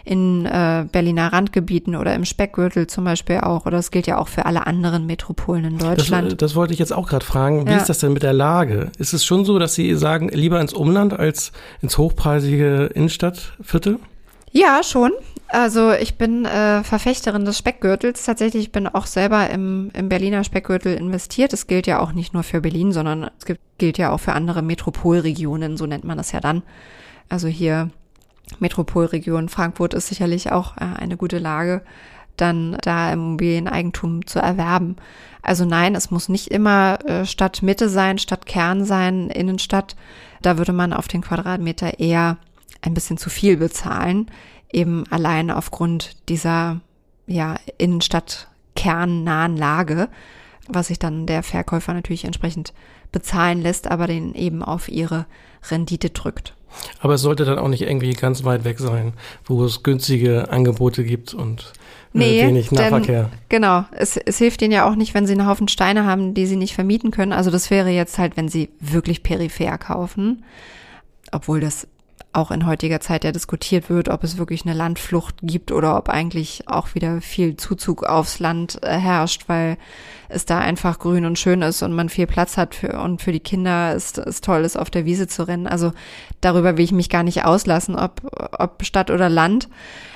in 0.03 0.45
äh, 0.45 0.85
Berliner 0.91 1.31
Randgebieten 1.31 1.95
oder 1.95 2.15
im 2.15 2.25
Speckgürtel 2.25 2.87
zum 2.87 3.05
Beispiel 3.05 3.37
auch. 3.37 3.65
Oder 3.65 3.77
das 3.77 3.91
gilt 3.91 4.07
ja 4.07 4.17
auch 4.17 4.27
für 4.27 4.45
alle 4.45 4.67
anderen 4.67 5.05
Metropolen 5.05 5.63
in 5.63 5.77
Deutschland. 5.77 6.31
Das, 6.31 6.37
das 6.37 6.55
wollte 6.55 6.73
ich 6.73 6.79
jetzt 6.79 6.93
auch 6.93 7.07
gerade 7.07 7.23
fragen. 7.23 7.67
Wie 7.67 7.71
ja. 7.71 7.77
ist 7.77 7.87
das 7.87 7.99
denn 7.99 8.11
mit 8.11 8.23
der 8.23 8.33
Lage? 8.33 8.91
Ist 8.97 9.13
es 9.13 9.23
schon 9.23 9.45
so, 9.45 9.59
dass 9.59 9.75
Sie 9.75 9.93
sagen, 9.95 10.29
lieber 10.29 10.59
ins 10.59 10.73
Umland 10.73 11.17
als 11.17 11.51
ins 11.81 11.97
hochpreisige 11.97 12.89
Innenstadtviertel? 12.93 13.99
Ja, 14.51 14.81
schon. 14.83 15.11
Also 15.53 15.91
ich 15.91 16.17
bin 16.17 16.45
äh, 16.45 16.83
Verfechterin 16.83 17.45
des 17.45 17.59
Speckgürtels. 17.59 18.25
Tatsächlich, 18.25 18.63
ich 18.63 18.71
bin 18.71 18.87
auch 18.87 19.05
selber 19.05 19.51
im, 19.51 19.91
im 19.93 20.09
Berliner 20.09 20.43
Speckgürtel 20.43 20.95
investiert. 20.95 21.53
Es 21.53 21.67
gilt 21.67 21.85
ja 21.85 21.99
auch 21.99 22.11
nicht 22.11 22.33
nur 22.33 22.41
für 22.41 22.59
Berlin, 22.59 22.91
sondern 22.91 23.29
es 23.37 23.45
gibt, 23.45 23.61
gilt 23.77 23.99
ja 23.99 24.11
auch 24.11 24.17
für 24.17 24.33
andere 24.33 24.63
Metropolregionen, 24.63 25.77
so 25.77 25.85
nennt 25.85 26.05
man 26.05 26.17
das 26.17 26.31
ja 26.31 26.39
dann. 26.39 26.63
Also 27.29 27.47
hier 27.47 27.91
Metropolregion 28.57 29.47
Frankfurt 29.47 29.93
ist 29.93 30.07
sicherlich 30.07 30.51
auch 30.51 30.75
äh, 30.77 30.85
eine 30.97 31.17
gute 31.17 31.37
Lage, 31.37 31.83
dann 32.35 32.75
da 32.81 33.13
Immobilieneigentum 33.13 34.25
zu 34.25 34.39
erwerben. 34.39 34.95
Also 35.43 35.65
nein, 35.65 35.93
es 35.93 36.09
muss 36.09 36.29
nicht 36.29 36.47
immer 36.47 36.97
äh, 37.05 37.27
Stadtmitte 37.27 37.89
sein, 37.89 38.17
Stadtkern 38.17 38.85
sein, 38.85 39.29
Innenstadt. 39.29 39.95
Da 40.41 40.57
würde 40.57 40.73
man 40.73 40.93
auf 40.93 41.07
den 41.07 41.21
Quadratmeter 41.21 41.99
eher 41.99 42.37
ein 42.81 42.95
bisschen 42.95 43.17
zu 43.17 43.29
viel 43.29 43.57
bezahlen, 43.57 44.31
eben 44.73 45.05
allein 45.09 45.51
aufgrund 45.51 46.29
dieser 46.29 46.81
ja, 47.27 47.55
Innenstadt-kernnahen 47.77 49.55
Lage, 49.55 50.09
was 50.67 50.87
sich 50.87 50.99
dann 50.99 51.25
der 51.25 51.43
Verkäufer 51.43 51.93
natürlich 51.93 52.25
entsprechend 52.25 52.73
bezahlen 53.11 53.61
lässt, 53.61 53.89
aber 53.89 54.07
den 54.07 54.33
eben 54.33 54.63
auf 54.63 54.89
ihre 54.89 55.25
Rendite 55.69 56.09
drückt. 56.09 56.55
Aber 56.99 57.13
es 57.13 57.21
sollte 57.21 57.45
dann 57.45 57.59
auch 57.59 57.67
nicht 57.67 57.83
irgendwie 57.83 58.13
ganz 58.13 58.43
weit 58.43 58.63
weg 58.63 58.79
sein, 58.79 59.13
wo 59.45 59.63
es 59.63 59.83
günstige 59.83 60.49
Angebote 60.49 61.03
gibt 61.03 61.33
und 61.33 61.71
äh, 62.13 62.17
nee, 62.17 62.47
wenig 62.47 62.71
Nahverkehr. 62.71 63.23
Denn, 63.23 63.39
genau, 63.49 63.85
es, 63.91 64.17
es 64.17 64.39
hilft 64.39 64.61
ihnen 64.61 64.71
ja 64.71 64.89
auch 64.89 64.95
nicht, 64.95 65.13
wenn 65.13 65.27
sie 65.27 65.33
einen 65.33 65.47
Haufen 65.47 65.67
Steine 65.67 66.05
haben, 66.05 66.33
die 66.33 66.47
sie 66.47 66.55
nicht 66.55 66.73
vermieten 66.73 67.11
können. 67.11 67.31
Also 67.31 67.51
das 67.51 67.69
wäre 67.69 67.89
jetzt 67.89 68.17
halt, 68.17 68.37
wenn 68.37 68.49
sie 68.49 68.69
wirklich 68.79 69.21
peripher 69.21 69.77
kaufen, 69.77 70.43
obwohl 71.31 71.59
das 71.59 71.87
auch 72.33 72.49
in 72.49 72.65
heutiger 72.65 72.99
Zeit 72.99 73.23
ja 73.23 73.31
diskutiert 73.31 73.89
wird, 73.89 74.09
ob 74.09 74.23
es 74.23 74.37
wirklich 74.37 74.65
eine 74.65 74.73
Landflucht 74.73 75.35
gibt 75.43 75.71
oder 75.71 75.95
ob 75.95 76.09
eigentlich 76.09 76.67
auch 76.67 76.95
wieder 76.95 77.21
viel 77.21 77.55
Zuzug 77.57 78.03
aufs 78.03 78.39
Land 78.39 78.79
äh, 78.81 78.97
herrscht, 78.97 79.43
weil 79.47 79.77
es 80.29 80.45
da 80.45 80.57
einfach 80.57 80.97
grün 80.97 81.25
und 81.25 81.37
schön 81.37 81.61
ist 81.61 81.83
und 81.83 81.93
man 81.93 82.09
viel 82.09 82.25
Platz 82.25 82.57
hat 82.57 82.73
für, 82.73 82.99
und 82.99 83.21
für 83.21 83.31
die 83.31 83.39
Kinder 83.39 83.93
ist 83.93 84.17
es 84.17 84.41
toll 84.41 84.65
ist, 84.65 84.77
auf 84.77 84.89
der 84.89 85.05
Wiese 85.05 85.27
zu 85.27 85.47
rennen. 85.47 85.67
Also 85.67 85.93
darüber 86.41 86.75
will 86.75 86.83
ich 86.83 86.91
mich 86.91 87.09
gar 87.09 87.23
nicht 87.23 87.45
auslassen, 87.45 87.95
ob, 87.95 88.21
ob 88.57 88.83
Stadt 88.83 89.11
oder 89.11 89.29
Land. 89.29 89.69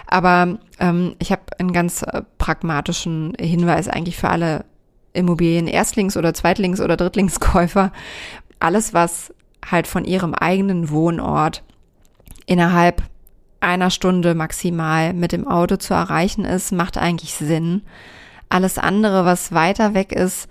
Aber 0.07 0.57
ähm, 0.79 1.15
ich 1.19 1.31
habe 1.31 1.43
einen 1.59 1.71
ganz 1.71 2.01
äh, 2.01 2.23
pragmatischen 2.39 3.33
Hinweis 3.39 3.87
eigentlich 3.87 4.17
für 4.17 4.29
alle 4.29 4.65
Immobilien 5.13 5.67
Erstlings- 5.67 6.17
oder 6.17 6.33
Zweitlings- 6.33 6.81
oder 6.81 6.97
Drittlingskäufer. 6.97 7.91
Alles, 8.59 8.93
was 8.93 9.33
halt 9.69 9.85
von 9.85 10.05
ihrem 10.05 10.33
eigenen 10.33 10.89
Wohnort 10.89 11.63
innerhalb 12.47 13.03
einer 13.59 13.91
Stunde 13.91 14.33
maximal 14.33 15.13
mit 15.13 15.31
dem 15.31 15.47
Auto 15.47 15.77
zu 15.77 15.93
erreichen 15.93 16.45
ist, 16.45 16.71
macht 16.71 16.97
eigentlich 16.97 17.35
Sinn. 17.35 17.83
Alles 18.49 18.77
andere, 18.79 19.25
was 19.25 19.51
weiter 19.51 19.93
weg 19.93 20.11
ist, 20.11 20.47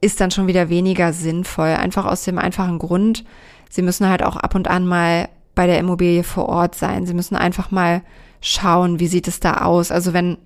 ist 0.00 0.20
dann 0.20 0.30
schon 0.30 0.46
wieder 0.46 0.68
weniger 0.68 1.12
sinnvoll. 1.12 1.68
Einfach 1.68 2.04
aus 2.04 2.24
dem 2.24 2.38
einfachen 2.38 2.78
Grund, 2.78 3.24
sie 3.68 3.82
müssen 3.82 4.08
halt 4.08 4.22
auch 4.22 4.36
ab 4.36 4.54
und 4.54 4.68
an 4.68 4.86
mal 4.86 5.28
bei 5.54 5.66
der 5.66 5.78
Immobilie 5.78 6.22
vor 6.22 6.48
Ort 6.48 6.74
sein. 6.74 7.06
Sie 7.06 7.14
müssen 7.14 7.36
einfach 7.36 7.70
mal 7.70 8.02
schauen, 8.40 9.00
wie 9.00 9.08
sieht 9.08 9.26
es 9.26 9.40
da 9.40 9.62
aus. 9.62 9.90
Also 9.90 10.12
wenn, 10.12 10.36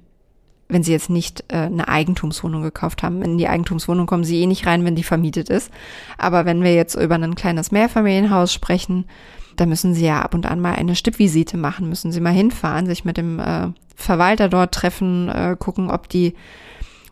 wenn 0.68 0.84
sie 0.84 0.92
jetzt 0.92 1.10
nicht 1.10 1.44
äh, 1.48 1.56
eine 1.56 1.88
Eigentumswohnung 1.88 2.62
gekauft 2.62 3.02
haben, 3.02 3.20
in 3.22 3.36
die 3.36 3.48
Eigentumswohnung 3.48 4.06
kommen 4.06 4.24
sie 4.24 4.40
eh 4.40 4.46
nicht 4.46 4.66
rein, 4.66 4.84
wenn 4.84 4.94
die 4.94 5.02
vermietet 5.02 5.50
ist. 5.50 5.70
Aber 6.16 6.44
wenn 6.44 6.62
wir 6.62 6.74
jetzt 6.74 6.94
über 6.94 7.16
ein 7.16 7.34
kleines 7.34 7.72
Mehrfamilienhaus 7.72 8.54
sprechen, 8.54 9.04
da 9.60 9.66
müssen 9.66 9.92
Sie 9.92 10.06
ja 10.06 10.22
ab 10.22 10.34
und 10.34 10.46
an 10.46 10.58
mal 10.60 10.74
eine 10.74 10.96
Stippvisite 10.96 11.58
machen, 11.58 11.88
müssen 11.90 12.12
Sie 12.12 12.20
mal 12.20 12.32
hinfahren, 12.32 12.86
sich 12.86 13.04
mit 13.04 13.18
dem 13.18 13.38
äh, 13.38 13.68
Verwalter 13.94 14.48
dort 14.48 14.72
treffen, 14.72 15.28
äh, 15.28 15.54
gucken, 15.58 15.90
ob 15.90 16.08
die 16.08 16.34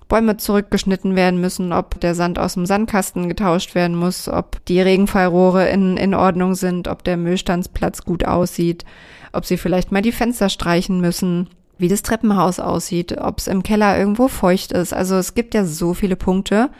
Bäume 0.09 0.39
zurückgeschnitten 0.39 1.15
werden 1.15 1.43
müssen, 1.43 1.75
ob 1.75 2.01
der 2.01 2.15
Sand 2.15 2.39
aus 2.39 2.55
dem 2.55 2.65
Sandkasten 2.65 3.29
getauscht 3.29 3.75
werden 3.75 3.95
muss, 3.95 4.29
ob 4.29 4.65
die 4.65 4.81
Regenfallrohre 4.81 5.69
in, 5.69 5.99
in 5.99 6.15
Ordnung 6.15 6.55
sind, 6.55 6.89
ob 6.89 7.05
der 7.05 7.19
Müllstandsplatz 7.19 8.07
gut 8.07 8.25
aussieht, 8.25 8.87
ob 9.35 9.45
sie 9.45 9.59
vielleicht 9.59 9.93
mal 9.93 10.01
die 10.01 10.13
Fenster 10.13 10.49
streichen 10.49 11.03
müssen, 11.03 11.51
wie 11.77 11.89
das 11.89 12.01
Treppenhaus 12.01 12.61
aussieht, 12.61 13.19
ob 13.19 13.39
es 13.41 13.47
im 13.47 13.63
Keller 13.63 13.99
irgendwo 13.99 14.29
feucht 14.29 14.73
ist. 14.73 14.95
Also 14.95 15.17
es 15.17 15.35
gibt 15.35 15.53
ja 15.53 15.67
so 15.67 15.93
viele 15.93 16.17
Punkte, 16.17 16.71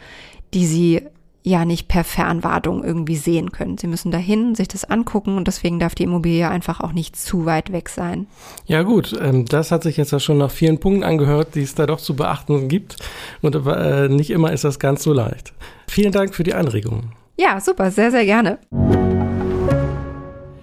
die 0.55 0.65
sie 0.65 1.03
ja 1.49 1.65
nicht 1.65 1.87
per 1.87 2.03
Fernwartung 2.03 2.83
irgendwie 2.83 3.17
sehen 3.17 3.51
können. 3.51 3.77
Sie 3.77 3.87
müssen 3.87 4.11
dahin, 4.11 4.55
sich 4.55 4.67
das 4.67 4.85
angucken 4.85 5.35
und 5.37 5.47
deswegen 5.47 5.79
darf 5.79 5.95
die 5.95 6.03
Immobilie 6.03 6.47
einfach 6.47 6.79
auch 6.79 6.93
nicht 6.93 7.15
zu 7.15 7.45
weit 7.45 7.71
weg 7.71 7.89
sein. 7.89 8.27
Ja 8.65 8.83
gut, 8.83 9.17
ähm, 9.21 9.45
das 9.45 9.71
hat 9.71 9.83
sich 9.83 9.97
jetzt 9.97 10.11
ja 10.11 10.19
schon 10.19 10.37
nach 10.37 10.51
vielen 10.51 10.79
Punkten 10.79 11.03
angehört, 11.03 11.55
die 11.55 11.63
es 11.63 11.75
da 11.75 11.85
doch 11.85 11.99
zu 11.99 12.15
beachten 12.15 12.67
gibt 12.67 12.95
und 13.41 13.55
äh, 13.55 14.07
nicht 14.07 14.29
immer 14.29 14.53
ist 14.53 14.63
das 14.63 14.79
ganz 14.79 15.03
so 15.03 15.13
leicht. 15.13 15.53
Vielen 15.87 16.11
Dank 16.11 16.35
für 16.35 16.43
die 16.43 16.53
Anregungen. 16.53 17.13
Ja, 17.37 17.59
super, 17.59 17.89
sehr, 17.91 18.11
sehr 18.11 18.25
gerne. 18.25 18.59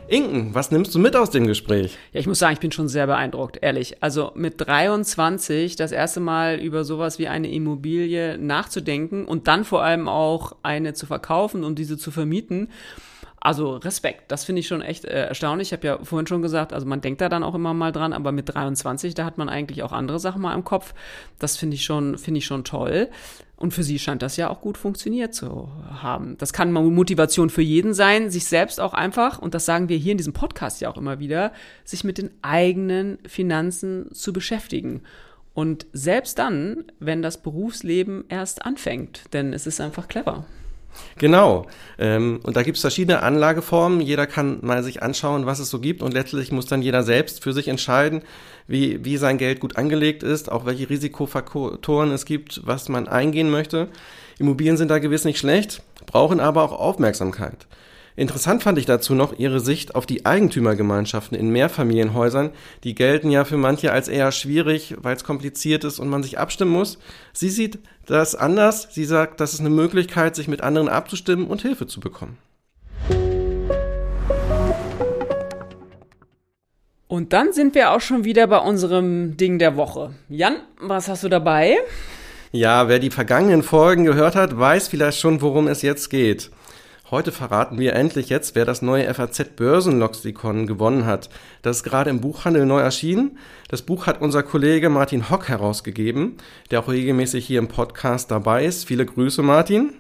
Inken, 0.09 0.55
was 0.55 0.71
nimmst 0.71 0.95
du 0.95 1.01
mit 1.01 1.17
aus 1.17 1.31
dem 1.31 1.49
Gespräch? 1.49 1.99
Ja, 2.13 2.21
ich 2.21 2.29
muss 2.29 2.39
sagen, 2.39 2.53
ich 2.53 2.61
bin 2.61 2.71
schon 2.71 2.87
sehr 2.87 3.09
beeindruckt, 3.09 3.59
ehrlich. 3.61 4.03
Also 4.05 4.31
mit 4.37 4.55
23 4.61 5.75
das 5.75 5.91
erste 5.91 6.21
Mal 6.21 6.61
über 6.61 6.85
sowas 6.85 7.19
wie 7.19 7.27
eine 7.27 7.51
Immobilie 7.51 8.39
nachzudenken 8.39 9.25
und 9.25 9.49
dann 9.49 9.65
vor 9.65 9.83
allem 9.83 10.07
auch 10.07 10.55
eine 10.63 10.95
zu 10.95 11.07
verkaufen 11.07 11.65
und 11.65 11.81
diese 11.81 11.99
zu 11.99 12.13
vermieten. 12.13 12.69
Also 13.47 13.77
Respekt, 13.77 14.33
das 14.33 14.43
finde 14.43 14.59
ich 14.59 14.67
schon 14.67 14.83
echt 14.83 15.05
äh, 15.05 15.27
erstaunlich. 15.27 15.69
Ich 15.69 15.73
habe 15.73 15.87
ja 15.87 15.99
vorhin 16.03 16.27
schon 16.27 16.43
gesagt, 16.43 16.73
also 16.73 16.85
man 16.85 17.01
denkt 17.01 17.21
da 17.21 17.29
dann 17.29 17.45
auch 17.45 17.55
immer 17.55 17.75
mal 17.75 17.93
dran, 17.93 18.13
aber 18.13 18.33
mit 18.33 18.53
23, 18.53 19.15
da 19.15 19.25
hat 19.25 19.39
man 19.39 19.49
eigentlich 19.49 19.85
auch 19.85 19.93
andere 19.93 20.19
Sachen 20.19 20.43
mal 20.43 20.53
im 20.53 20.65
Kopf. 20.65 20.95
Das 21.39 21.57
finde 21.57 21.77
ich 21.77 21.85
schon, 21.85 22.19
finde 22.19 22.39
ich 22.39 22.45
schon 22.45 22.65
toll. 22.65 23.09
Und 23.55 23.73
für 23.73 23.85
sie 23.85 24.01
scheint 24.01 24.23
das 24.23 24.37
ja 24.37 24.51
auch 24.51 24.61
gut 24.61 24.77
funktioniert 24.77 25.33
zu 25.33 25.69
haben. 25.89 26.37
Das 26.39 26.53
kann 26.53 26.73
Motivation 26.73 27.49
für 27.49 27.63
jeden 27.63 27.95
sein, 27.95 28.31
sich 28.31 28.47
selbst 28.47 28.81
auch 28.81 28.95
einfach, 28.95 29.39
und 29.39 29.55
das 29.55 29.65
sagen 29.65 29.89
wir 29.89 29.97
hier 29.97 30.11
in 30.11 30.19
diesem 30.19 30.33
Podcast 30.33 30.81
ja 30.81 30.91
auch 30.91 30.97
immer 30.97 31.21
wieder, 31.21 31.53
sich 31.85 32.03
mit 32.03 32.19
den 32.19 32.31
eigenen 32.43 33.19
Finanzen 33.29 34.13
zu 34.13 34.33
beschäftigen. 34.33 35.03
Und 35.55 35.87
selbst 35.93 36.41
dann, 36.41 36.87
wenn 36.99 37.23
das 37.23 37.41
Berufsleben 37.41 38.25
erst 38.29 38.67
anfängt, 38.67 39.33
denn 39.33 39.53
es 39.53 39.69
ist 39.69 39.81
einfach 39.81 40.09
clever. 40.09 40.47
Genau. 41.19 41.67
Ähm, 41.99 42.41
und 42.43 42.57
da 42.57 42.63
gibt 42.63 42.77
es 42.77 42.83
verschiedene 42.83 43.23
Anlageformen. 43.23 44.01
Jeder 44.01 44.27
kann 44.27 44.59
mal 44.63 44.83
sich 44.83 45.03
anschauen, 45.03 45.47
was 45.47 45.59
es 45.59 45.71
so 45.71 45.81
gibt. 45.81 46.03
Und 46.03 46.13
letztlich 46.13 46.53
muss 46.53 46.67
dann 46.67 46.83
jeder 46.83 47.03
selbst 47.03 47.43
für 47.43 47.53
sich 47.53 47.69
entscheiden, 47.69 48.23
wie, 48.67 49.05
wie 49.05 49.17
sein 49.17 49.39
Geld 49.39 49.61
gut 49.61 49.77
angelegt 49.77 50.23
ist, 50.23 50.51
auch 50.51 50.67
welche 50.67 50.91
Risikofaktoren 50.91 52.11
es 52.11 52.25
gibt, 52.25 52.61
was 52.65 52.89
man 52.89 53.09
eingehen 53.09 53.51
möchte. 53.51 53.89
Immobilien 54.39 54.77
sind 54.77 54.91
da 54.91 54.99
gewiss 54.99 55.25
nicht 55.25 55.39
schlecht, 55.39 55.83
brauchen 56.07 56.41
aber 56.41 56.63
auch 56.63 56.73
Aufmerksamkeit. 56.73 57.67
Interessant 58.19 58.63
fand 58.63 58.79
ich 58.79 58.87
dazu 58.87 59.15
noch 59.15 59.39
ihre 59.39 59.61
Sicht 59.61 59.95
auf 59.95 60.07
die 60.07 60.25
Eigentümergemeinschaften 60.25 61.37
in 61.37 61.51
Mehrfamilienhäusern. 61.51 62.51
Die 62.83 62.95
gelten 62.95 63.31
ja 63.31 63.45
für 63.45 63.59
manche 63.59 63.93
als 63.93 64.09
eher 64.09 64.33
schwierig, 64.33 64.97
weil 65.03 65.15
es 65.15 65.23
kompliziert 65.23 65.85
ist 65.85 65.99
und 65.99 66.09
man 66.09 66.23
sich 66.23 66.39
abstimmen 66.39 66.73
muss. 66.73 66.99
Sie 67.35 67.51
sieht 67.51 67.79
das 68.07 68.35
anders. 68.35 68.89
Sie 68.91 69.05
sagt, 69.05 69.39
das 69.41 69.53
ist 69.53 69.61
eine 69.61 69.69
Möglichkeit, 69.69 70.35
sich 70.35 70.49
mit 70.49 70.63
anderen 70.63 70.89
abzustimmen 70.89 71.47
und 71.47 71.61
Hilfe 71.61 71.87
zu 71.87 72.01
bekommen. 72.01 72.39
Und 77.09 77.35
dann 77.35 77.53
sind 77.53 77.75
wir 77.75 77.93
auch 77.93 78.01
schon 78.01 78.25
wieder 78.25 78.47
bei 78.47 78.59
unserem 78.59 79.37
Ding 79.37 79.59
der 79.59 79.77
Woche. 79.77 80.15
Jan, 80.31 80.57
was 80.81 81.09
hast 81.09 81.23
du 81.23 81.29
dabei? 81.29 81.77
Ja, 82.51 82.89
wer 82.89 82.99
die 82.99 83.11
vergangenen 83.11 83.63
Folgen 83.63 84.05
gehört 84.05 84.37
hat, 84.37 84.59
weiß 84.59 84.89
vielleicht 84.89 85.21
schon, 85.21 85.43
worum 85.43 85.69
es 85.69 85.83
jetzt 85.83 86.09
geht. 86.09 86.51
Heute 87.09 87.31
verraten 87.31 87.79
wir 87.79 87.93
endlich 87.93 88.31
jetzt, 88.31 88.57
wer 88.57 88.65
das 88.65 88.83
neue 88.83 89.15
FAZ 89.15 89.55
Börsenlexikon 89.55 90.67
gewonnen 90.67 91.07
hat. 91.07 91.31
Das 91.63 91.77
ist 91.77 91.83
gerade 91.85 92.11
im 92.11 92.21
Buchhandel 92.21 92.67
neu 92.67 92.81
erschienen. 92.81 93.39
Das 93.69 93.83
Buch 93.83 94.09
hat 94.09 94.21
unser 94.21 94.43
Kollege 94.43 94.91
Martin 94.91 95.31
Hock 95.31 95.47
herausgegeben, 95.47 96.39
der 96.73 96.81
auch 96.81 96.89
regelmäßig 96.89 97.47
hier 97.47 97.61
im 97.61 97.69
Podcast 97.69 98.33
dabei 98.33 98.65
ist. 98.65 98.87
Viele 98.87 99.07
Grüße, 99.07 99.43
Martin 99.43 99.93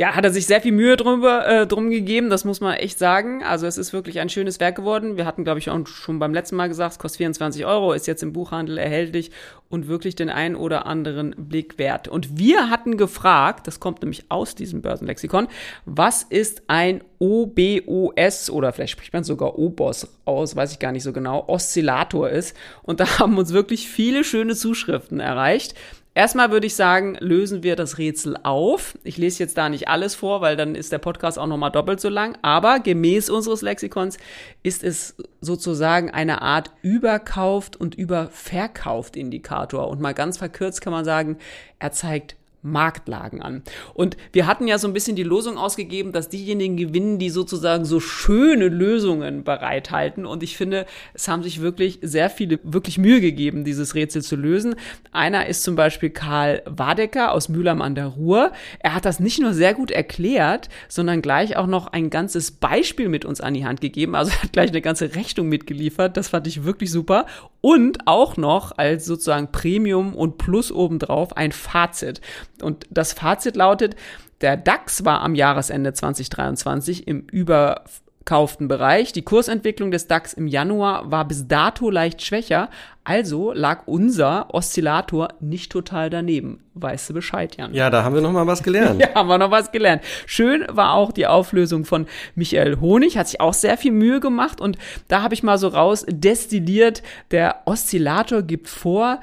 ja, 0.00 0.14
hat 0.14 0.24
er 0.24 0.30
sich 0.30 0.46
sehr 0.46 0.62
viel 0.62 0.72
Mühe 0.72 0.96
drüber, 0.96 1.46
äh, 1.46 1.66
drum 1.66 1.90
gegeben, 1.90 2.30
das 2.30 2.46
muss 2.46 2.62
man 2.62 2.72
echt 2.72 2.98
sagen. 2.98 3.44
Also 3.44 3.66
es 3.66 3.76
ist 3.76 3.92
wirklich 3.92 4.18
ein 4.18 4.30
schönes 4.30 4.58
Werk 4.58 4.76
geworden. 4.76 5.18
Wir 5.18 5.26
hatten, 5.26 5.44
glaube 5.44 5.58
ich, 5.58 5.68
auch 5.68 5.86
schon 5.86 6.18
beim 6.18 6.32
letzten 6.32 6.56
Mal 6.56 6.68
gesagt, 6.68 6.92
es 6.92 6.98
kostet 6.98 7.18
24 7.18 7.66
Euro, 7.66 7.92
ist 7.92 8.06
jetzt 8.06 8.22
im 8.22 8.32
Buchhandel 8.32 8.78
erhältlich 8.78 9.30
und 9.68 9.88
wirklich 9.88 10.14
den 10.14 10.30
einen 10.30 10.56
oder 10.56 10.86
anderen 10.86 11.34
Blick 11.36 11.76
wert. 11.76 12.08
Und 12.08 12.38
wir 12.38 12.70
hatten 12.70 12.96
gefragt, 12.96 13.66
das 13.66 13.78
kommt 13.78 14.00
nämlich 14.00 14.24
aus 14.30 14.54
diesem 14.54 14.80
Börsenlexikon, 14.80 15.48
was 15.84 16.22
ist 16.22 16.62
ein 16.68 17.04
OBOS 17.18 18.48
oder 18.48 18.72
vielleicht 18.72 18.92
spricht 18.92 19.12
man 19.12 19.24
sogar 19.24 19.58
OBOS 19.58 20.08
aus, 20.24 20.56
weiß 20.56 20.72
ich 20.72 20.78
gar 20.78 20.92
nicht 20.92 21.02
so 21.02 21.12
genau, 21.12 21.46
Oszillator 21.46 22.30
ist. 22.30 22.56
Und 22.82 23.00
da 23.00 23.04
haben 23.18 23.36
uns 23.36 23.52
wirklich 23.52 23.86
viele 23.86 24.24
schöne 24.24 24.54
Zuschriften 24.54 25.20
erreicht. 25.20 25.74
Erstmal 26.12 26.50
würde 26.50 26.66
ich 26.66 26.74
sagen, 26.74 27.16
lösen 27.20 27.62
wir 27.62 27.76
das 27.76 27.96
Rätsel 27.96 28.36
auf. 28.42 28.98
Ich 29.04 29.16
lese 29.16 29.38
jetzt 29.38 29.56
da 29.56 29.68
nicht 29.68 29.86
alles 29.86 30.16
vor, 30.16 30.40
weil 30.40 30.56
dann 30.56 30.74
ist 30.74 30.90
der 30.90 30.98
Podcast 30.98 31.38
auch 31.38 31.46
nochmal 31.46 31.70
doppelt 31.70 32.00
so 32.00 32.08
lang. 32.08 32.36
Aber 32.42 32.80
gemäß 32.80 33.30
unseres 33.30 33.62
Lexikons 33.62 34.18
ist 34.64 34.82
es 34.82 35.14
sozusagen 35.40 36.10
eine 36.10 36.42
Art 36.42 36.72
überkauft 36.82 37.76
und 37.76 37.94
überverkauft 37.94 39.16
Indikator. 39.16 39.88
Und 39.88 40.00
mal 40.00 40.12
ganz 40.14 40.36
verkürzt 40.36 40.80
kann 40.80 40.92
man 40.92 41.04
sagen, 41.04 41.38
er 41.78 41.92
zeigt 41.92 42.34
Marktlagen 42.62 43.40
an. 43.40 43.62
Und 43.94 44.16
wir 44.32 44.46
hatten 44.46 44.66
ja 44.66 44.78
so 44.78 44.86
ein 44.86 44.92
bisschen 44.92 45.16
die 45.16 45.22
Losung 45.22 45.56
ausgegeben, 45.56 46.12
dass 46.12 46.28
diejenigen 46.28 46.76
gewinnen, 46.76 47.18
die 47.18 47.30
sozusagen 47.30 47.84
so 47.84 48.00
schöne 48.00 48.68
Lösungen 48.68 49.44
bereithalten. 49.44 50.26
Und 50.26 50.42
ich 50.42 50.56
finde, 50.56 50.86
es 51.14 51.28
haben 51.28 51.42
sich 51.42 51.60
wirklich 51.60 51.98
sehr 52.02 52.28
viele 52.30 52.58
wirklich 52.62 52.98
Mühe 52.98 53.20
gegeben, 53.20 53.64
dieses 53.64 53.94
Rätsel 53.94 54.22
zu 54.22 54.36
lösen. 54.36 54.74
Einer 55.12 55.46
ist 55.46 55.62
zum 55.62 55.74
Beispiel 55.76 56.10
Karl 56.10 56.62
Wadecker 56.66 57.32
aus 57.32 57.48
Mühlheim 57.48 57.82
an 57.82 57.94
der 57.94 58.06
Ruhr. 58.06 58.52
Er 58.80 58.94
hat 58.94 59.04
das 59.04 59.20
nicht 59.20 59.40
nur 59.40 59.54
sehr 59.54 59.74
gut 59.74 59.90
erklärt, 59.90 60.68
sondern 60.88 61.22
gleich 61.22 61.56
auch 61.56 61.66
noch 61.66 61.86
ein 61.86 62.10
ganzes 62.10 62.50
Beispiel 62.50 63.08
mit 63.08 63.24
uns 63.24 63.40
an 63.40 63.54
die 63.54 63.64
Hand 63.64 63.80
gegeben. 63.80 64.14
Also 64.14 64.32
er 64.32 64.42
hat 64.42 64.52
gleich 64.52 64.70
eine 64.70 64.82
ganze 64.82 65.14
Rechnung 65.14 65.48
mitgeliefert. 65.48 66.16
Das 66.16 66.28
fand 66.28 66.46
ich 66.46 66.64
wirklich 66.64 66.90
super. 66.90 67.26
Und 67.62 68.06
auch 68.06 68.36
noch 68.36 68.76
als 68.78 69.04
sozusagen 69.04 69.52
Premium 69.52 70.14
und 70.14 70.38
Plus 70.38 70.72
obendrauf 70.72 71.36
ein 71.36 71.52
Fazit. 71.52 72.20
Und 72.62 72.86
das 72.90 73.12
Fazit 73.12 73.56
lautet, 73.56 73.96
der 74.40 74.56
DAX 74.56 75.04
war 75.04 75.20
am 75.20 75.34
Jahresende 75.34 75.92
2023 75.92 77.06
im 77.06 77.26
über 77.30 77.84
kauften 78.24 78.68
Bereich. 78.68 79.12
Die 79.12 79.22
Kursentwicklung 79.22 79.90
des 79.90 80.06
DAX 80.06 80.34
im 80.34 80.46
Januar 80.46 81.10
war 81.10 81.26
bis 81.26 81.48
dato 81.48 81.90
leicht 81.90 82.22
schwächer, 82.22 82.68
also 83.02 83.52
lag 83.52 83.86
unser 83.86 84.54
Oszillator 84.54 85.30
nicht 85.40 85.72
total 85.72 86.10
daneben. 86.10 86.60
Weißt 86.74 87.10
du 87.10 87.14
Bescheid, 87.14 87.56
Jan? 87.56 87.74
Ja, 87.74 87.90
da 87.90 88.04
haben 88.04 88.14
wir 88.14 88.22
noch 88.22 88.32
mal 88.32 88.46
was 88.46 88.62
gelernt. 88.62 89.00
ja, 89.02 89.14
haben 89.14 89.28
wir 89.28 89.38
noch 89.38 89.50
was 89.50 89.72
gelernt. 89.72 90.02
Schön 90.26 90.64
war 90.70 90.94
auch 90.94 91.12
die 91.12 91.26
Auflösung 91.26 91.84
von 91.84 92.06
Michael 92.34 92.78
Honig, 92.80 93.18
hat 93.18 93.28
sich 93.28 93.40
auch 93.40 93.54
sehr 93.54 93.76
viel 93.76 93.92
Mühe 93.92 94.20
gemacht 94.20 94.60
und 94.60 94.78
da 95.08 95.22
habe 95.22 95.34
ich 95.34 95.42
mal 95.42 95.58
so 95.58 95.68
raus 95.68 96.04
destilliert, 96.08 97.02
der 97.32 97.62
Oszillator 97.64 98.42
gibt 98.42 98.68
vor, 98.68 99.20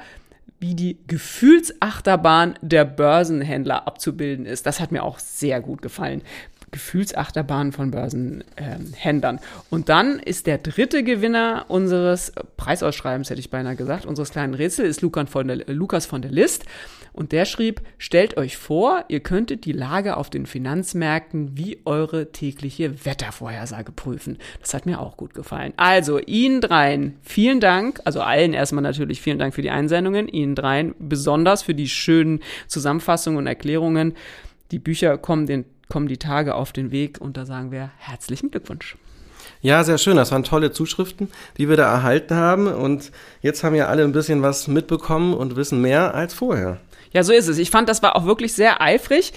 wie 0.60 0.74
die 0.74 0.98
Gefühlsachterbahn 1.06 2.58
der 2.62 2.84
Börsenhändler 2.84 3.86
abzubilden 3.86 4.46
ist. 4.46 4.66
Das 4.66 4.80
hat 4.80 4.92
mir 4.92 5.02
auch 5.04 5.18
sehr 5.18 5.60
gut 5.60 5.82
gefallen. 5.82 6.22
Gefühlsachterbahn 6.70 7.72
von 7.72 7.90
Börsenhändlern. 7.90 9.36
Ähm, 9.36 9.42
und 9.70 9.88
dann 9.88 10.18
ist 10.18 10.46
der 10.46 10.58
dritte 10.58 11.02
Gewinner 11.02 11.66
unseres 11.68 12.32
Preisausschreibens, 12.56 13.30
hätte 13.30 13.40
ich 13.40 13.50
beinahe 13.50 13.76
gesagt, 13.76 14.06
unseres 14.06 14.30
kleinen 14.30 14.54
Rätsel, 14.54 14.86
ist 14.86 15.02
Lukas 15.02 15.30
von 15.30 15.48
der, 15.48 15.56
Lukas 15.66 16.06
von 16.06 16.22
der 16.22 16.30
List. 16.30 16.64
Und 17.12 17.32
der 17.32 17.46
schrieb, 17.46 17.80
stellt 17.96 18.36
euch 18.36 18.56
vor, 18.56 19.04
ihr 19.08 19.20
könntet 19.20 19.64
die 19.64 19.72
Lage 19.72 20.16
auf 20.16 20.30
den 20.30 20.46
Finanzmärkten 20.46 21.56
wie 21.56 21.80
eure 21.84 22.30
tägliche 22.30 23.04
Wettervorhersage 23.04 23.90
prüfen. 23.90 24.38
Das 24.60 24.72
hat 24.72 24.86
mir 24.86 25.00
auch 25.00 25.16
gut 25.16 25.34
gefallen. 25.34 25.72
Also, 25.76 26.20
Ihnen 26.20 26.60
dreien 26.60 27.16
vielen 27.22 27.58
Dank, 27.58 28.00
also 28.04 28.20
allen 28.20 28.52
erstmal 28.52 28.82
natürlich 28.82 29.20
vielen 29.20 29.38
Dank 29.38 29.54
für 29.54 29.62
die 29.62 29.70
Einsendungen, 29.70 30.28
Ihnen 30.28 30.54
dreien 30.54 30.94
besonders 30.98 31.62
für 31.62 31.74
die 31.74 31.88
schönen 31.88 32.40
Zusammenfassungen 32.68 33.38
und 33.38 33.46
Erklärungen. 33.46 34.14
Die 34.70 34.78
Bücher 34.78 35.18
kommen 35.18 35.46
den 35.46 35.64
kommen 35.88 36.08
die 36.08 36.18
Tage 36.18 36.54
auf 36.54 36.72
den 36.72 36.90
Weg 36.90 37.20
und 37.20 37.36
da 37.36 37.46
sagen 37.46 37.70
wir 37.70 37.90
herzlichen 37.98 38.50
Glückwunsch. 38.50 38.96
Ja, 39.60 39.82
sehr 39.82 39.98
schön. 39.98 40.16
Das 40.16 40.30
waren 40.30 40.44
tolle 40.44 40.70
Zuschriften, 40.70 41.28
die 41.56 41.68
wir 41.68 41.76
da 41.76 41.90
erhalten 41.90 42.36
haben. 42.36 42.68
Und 42.68 43.10
jetzt 43.42 43.64
haben 43.64 43.74
ja 43.74 43.86
alle 43.86 44.04
ein 44.04 44.12
bisschen 44.12 44.42
was 44.42 44.68
mitbekommen 44.68 45.34
und 45.34 45.56
wissen 45.56 45.80
mehr 45.80 46.14
als 46.14 46.34
vorher. 46.34 46.78
Ja, 47.12 47.24
so 47.24 47.32
ist 47.32 47.48
es. 47.48 47.58
Ich 47.58 47.70
fand, 47.70 47.88
das 47.88 48.02
war 48.02 48.16
auch 48.16 48.26
wirklich 48.26 48.52
sehr 48.52 48.80
eifrig. 48.82 49.32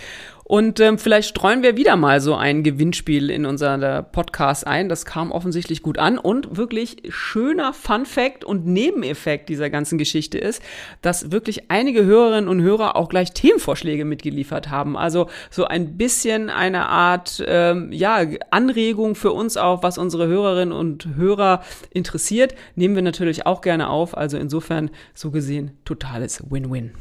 Und 0.51 0.81
ähm, 0.81 0.97
vielleicht 0.97 1.29
streuen 1.29 1.63
wir 1.63 1.77
wieder 1.77 1.95
mal 1.95 2.19
so 2.19 2.35
ein 2.35 2.61
Gewinnspiel 2.61 3.29
in 3.29 3.45
unser 3.45 4.03
Podcast 4.03 4.67
ein. 4.67 4.89
Das 4.89 5.05
kam 5.05 5.31
offensichtlich 5.31 5.81
gut 5.81 5.97
an. 5.97 6.17
Und 6.17 6.57
wirklich 6.57 7.03
schöner 7.07 7.71
Fun 7.71 8.05
Fact 8.05 8.43
und 8.43 8.67
Nebeneffekt 8.67 9.47
dieser 9.47 9.69
ganzen 9.69 9.97
Geschichte 9.97 10.37
ist, 10.37 10.61
dass 11.01 11.31
wirklich 11.31 11.71
einige 11.71 12.03
Hörerinnen 12.03 12.49
und 12.49 12.61
Hörer 12.61 12.97
auch 12.97 13.07
gleich 13.07 13.31
Themenvorschläge 13.31 14.03
mitgeliefert 14.03 14.69
haben. 14.69 14.97
Also 14.97 15.29
so 15.49 15.63
ein 15.63 15.95
bisschen 15.95 16.49
eine 16.49 16.87
Art 16.87 17.41
ähm, 17.47 17.93
ja, 17.93 18.19
Anregung 18.49 19.15
für 19.15 19.31
uns 19.31 19.55
auch, 19.55 19.83
was 19.83 19.97
unsere 19.97 20.27
Hörerinnen 20.27 20.73
und 20.73 21.15
Hörer 21.15 21.63
interessiert. 21.91 22.55
Nehmen 22.75 22.95
wir 22.95 23.03
natürlich 23.03 23.45
auch 23.45 23.61
gerne 23.61 23.89
auf. 23.89 24.17
Also 24.17 24.37
insofern 24.37 24.89
so 25.13 25.31
gesehen 25.31 25.71
totales 25.85 26.43
Win-Win. 26.51 26.91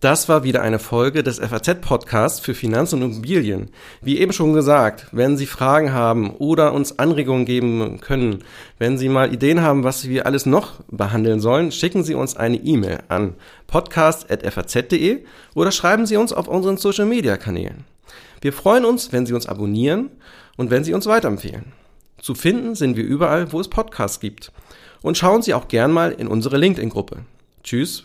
Das 0.00 0.30
war 0.30 0.44
wieder 0.44 0.62
eine 0.62 0.78
Folge 0.78 1.22
des 1.22 1.38
FAZ-Podcasts 1.40 2.40
für 2.40 2.54
Finanz 2.54 2.94
und 2.94 3.02
Immobilien. 3.02 3.68
Wie 4.00 4.18
eben 4.18 4.32
schon 4.32 4.54
gesagt, 4.54 5.06
wenn 5.12 5.36
Sie 5.36 5.44
Fragen 5.44 5.92
haben 5.92 6.30
oder 6.30 6.72
uns 6.72 6.98
Anregungen 6.98 7.44
geben 7.44 8.00
können, 8.00 8.42
wenn 8.78 8.96
Sie 8.96 9.10
mal 9.10 9.30
Ideen 9.30 9.60
haben, 9.60 9.84
was 9.84 10.08
wir 10.08 10.24
alles 10.24 10.46
noch 10.46 10.80
behandeln 10.90 11.40
sollen, 11.40 11.70
schicken 11.70 12.02
Sie 12.02 12.14
uns 12.14 12.34
eine 12.34 12.56
E-Mail 12.56 13.00
an 13.08 13.34
podcast.faz.de 13.66 15.22
oder 15.54 15.70
schreiben 15.70 16.06
Sie 16.06 16.16
uns 16.16 16.32
auf 16.32 16.48
unseren 16.48 16.78
Social-Media-Kanälen. 16.78 17.84
Wir 18.40 18.54
freuen 18.54 18.86
uns, 18.86 19.12
wenn 19.12 19.26
Sie 19.26 19.34
uns 19.34 19.46
abonnieren 19.46 20.08
und 20.56 20.70
wenn 20.70 20.82
Sie 20.82 20.94
uns 20.94 21.04
weiterempfehlen. 21.04 21.74
Zu 22.22 22.34
finden 22.34 22.74
sind 22.74 22.96
wir 22.96 23.04
überall, 23.04 23.52
wo 23.52 23.60
es 23.60 23.68
Podcasts 23.68 24.18
gibt. 24.18 24.50
Und 25.02 25.18
schauen 25.18 25.42
Sie 25.42 25.52
auch 25.52 25.68
gern 25.68 25.92
mal 25.92 26.10
in 26.10 26.26
unsere 26.26 26.56
LinkedIn-Gruppe. 26.56 27.18
Tschüss, 27.62 28.04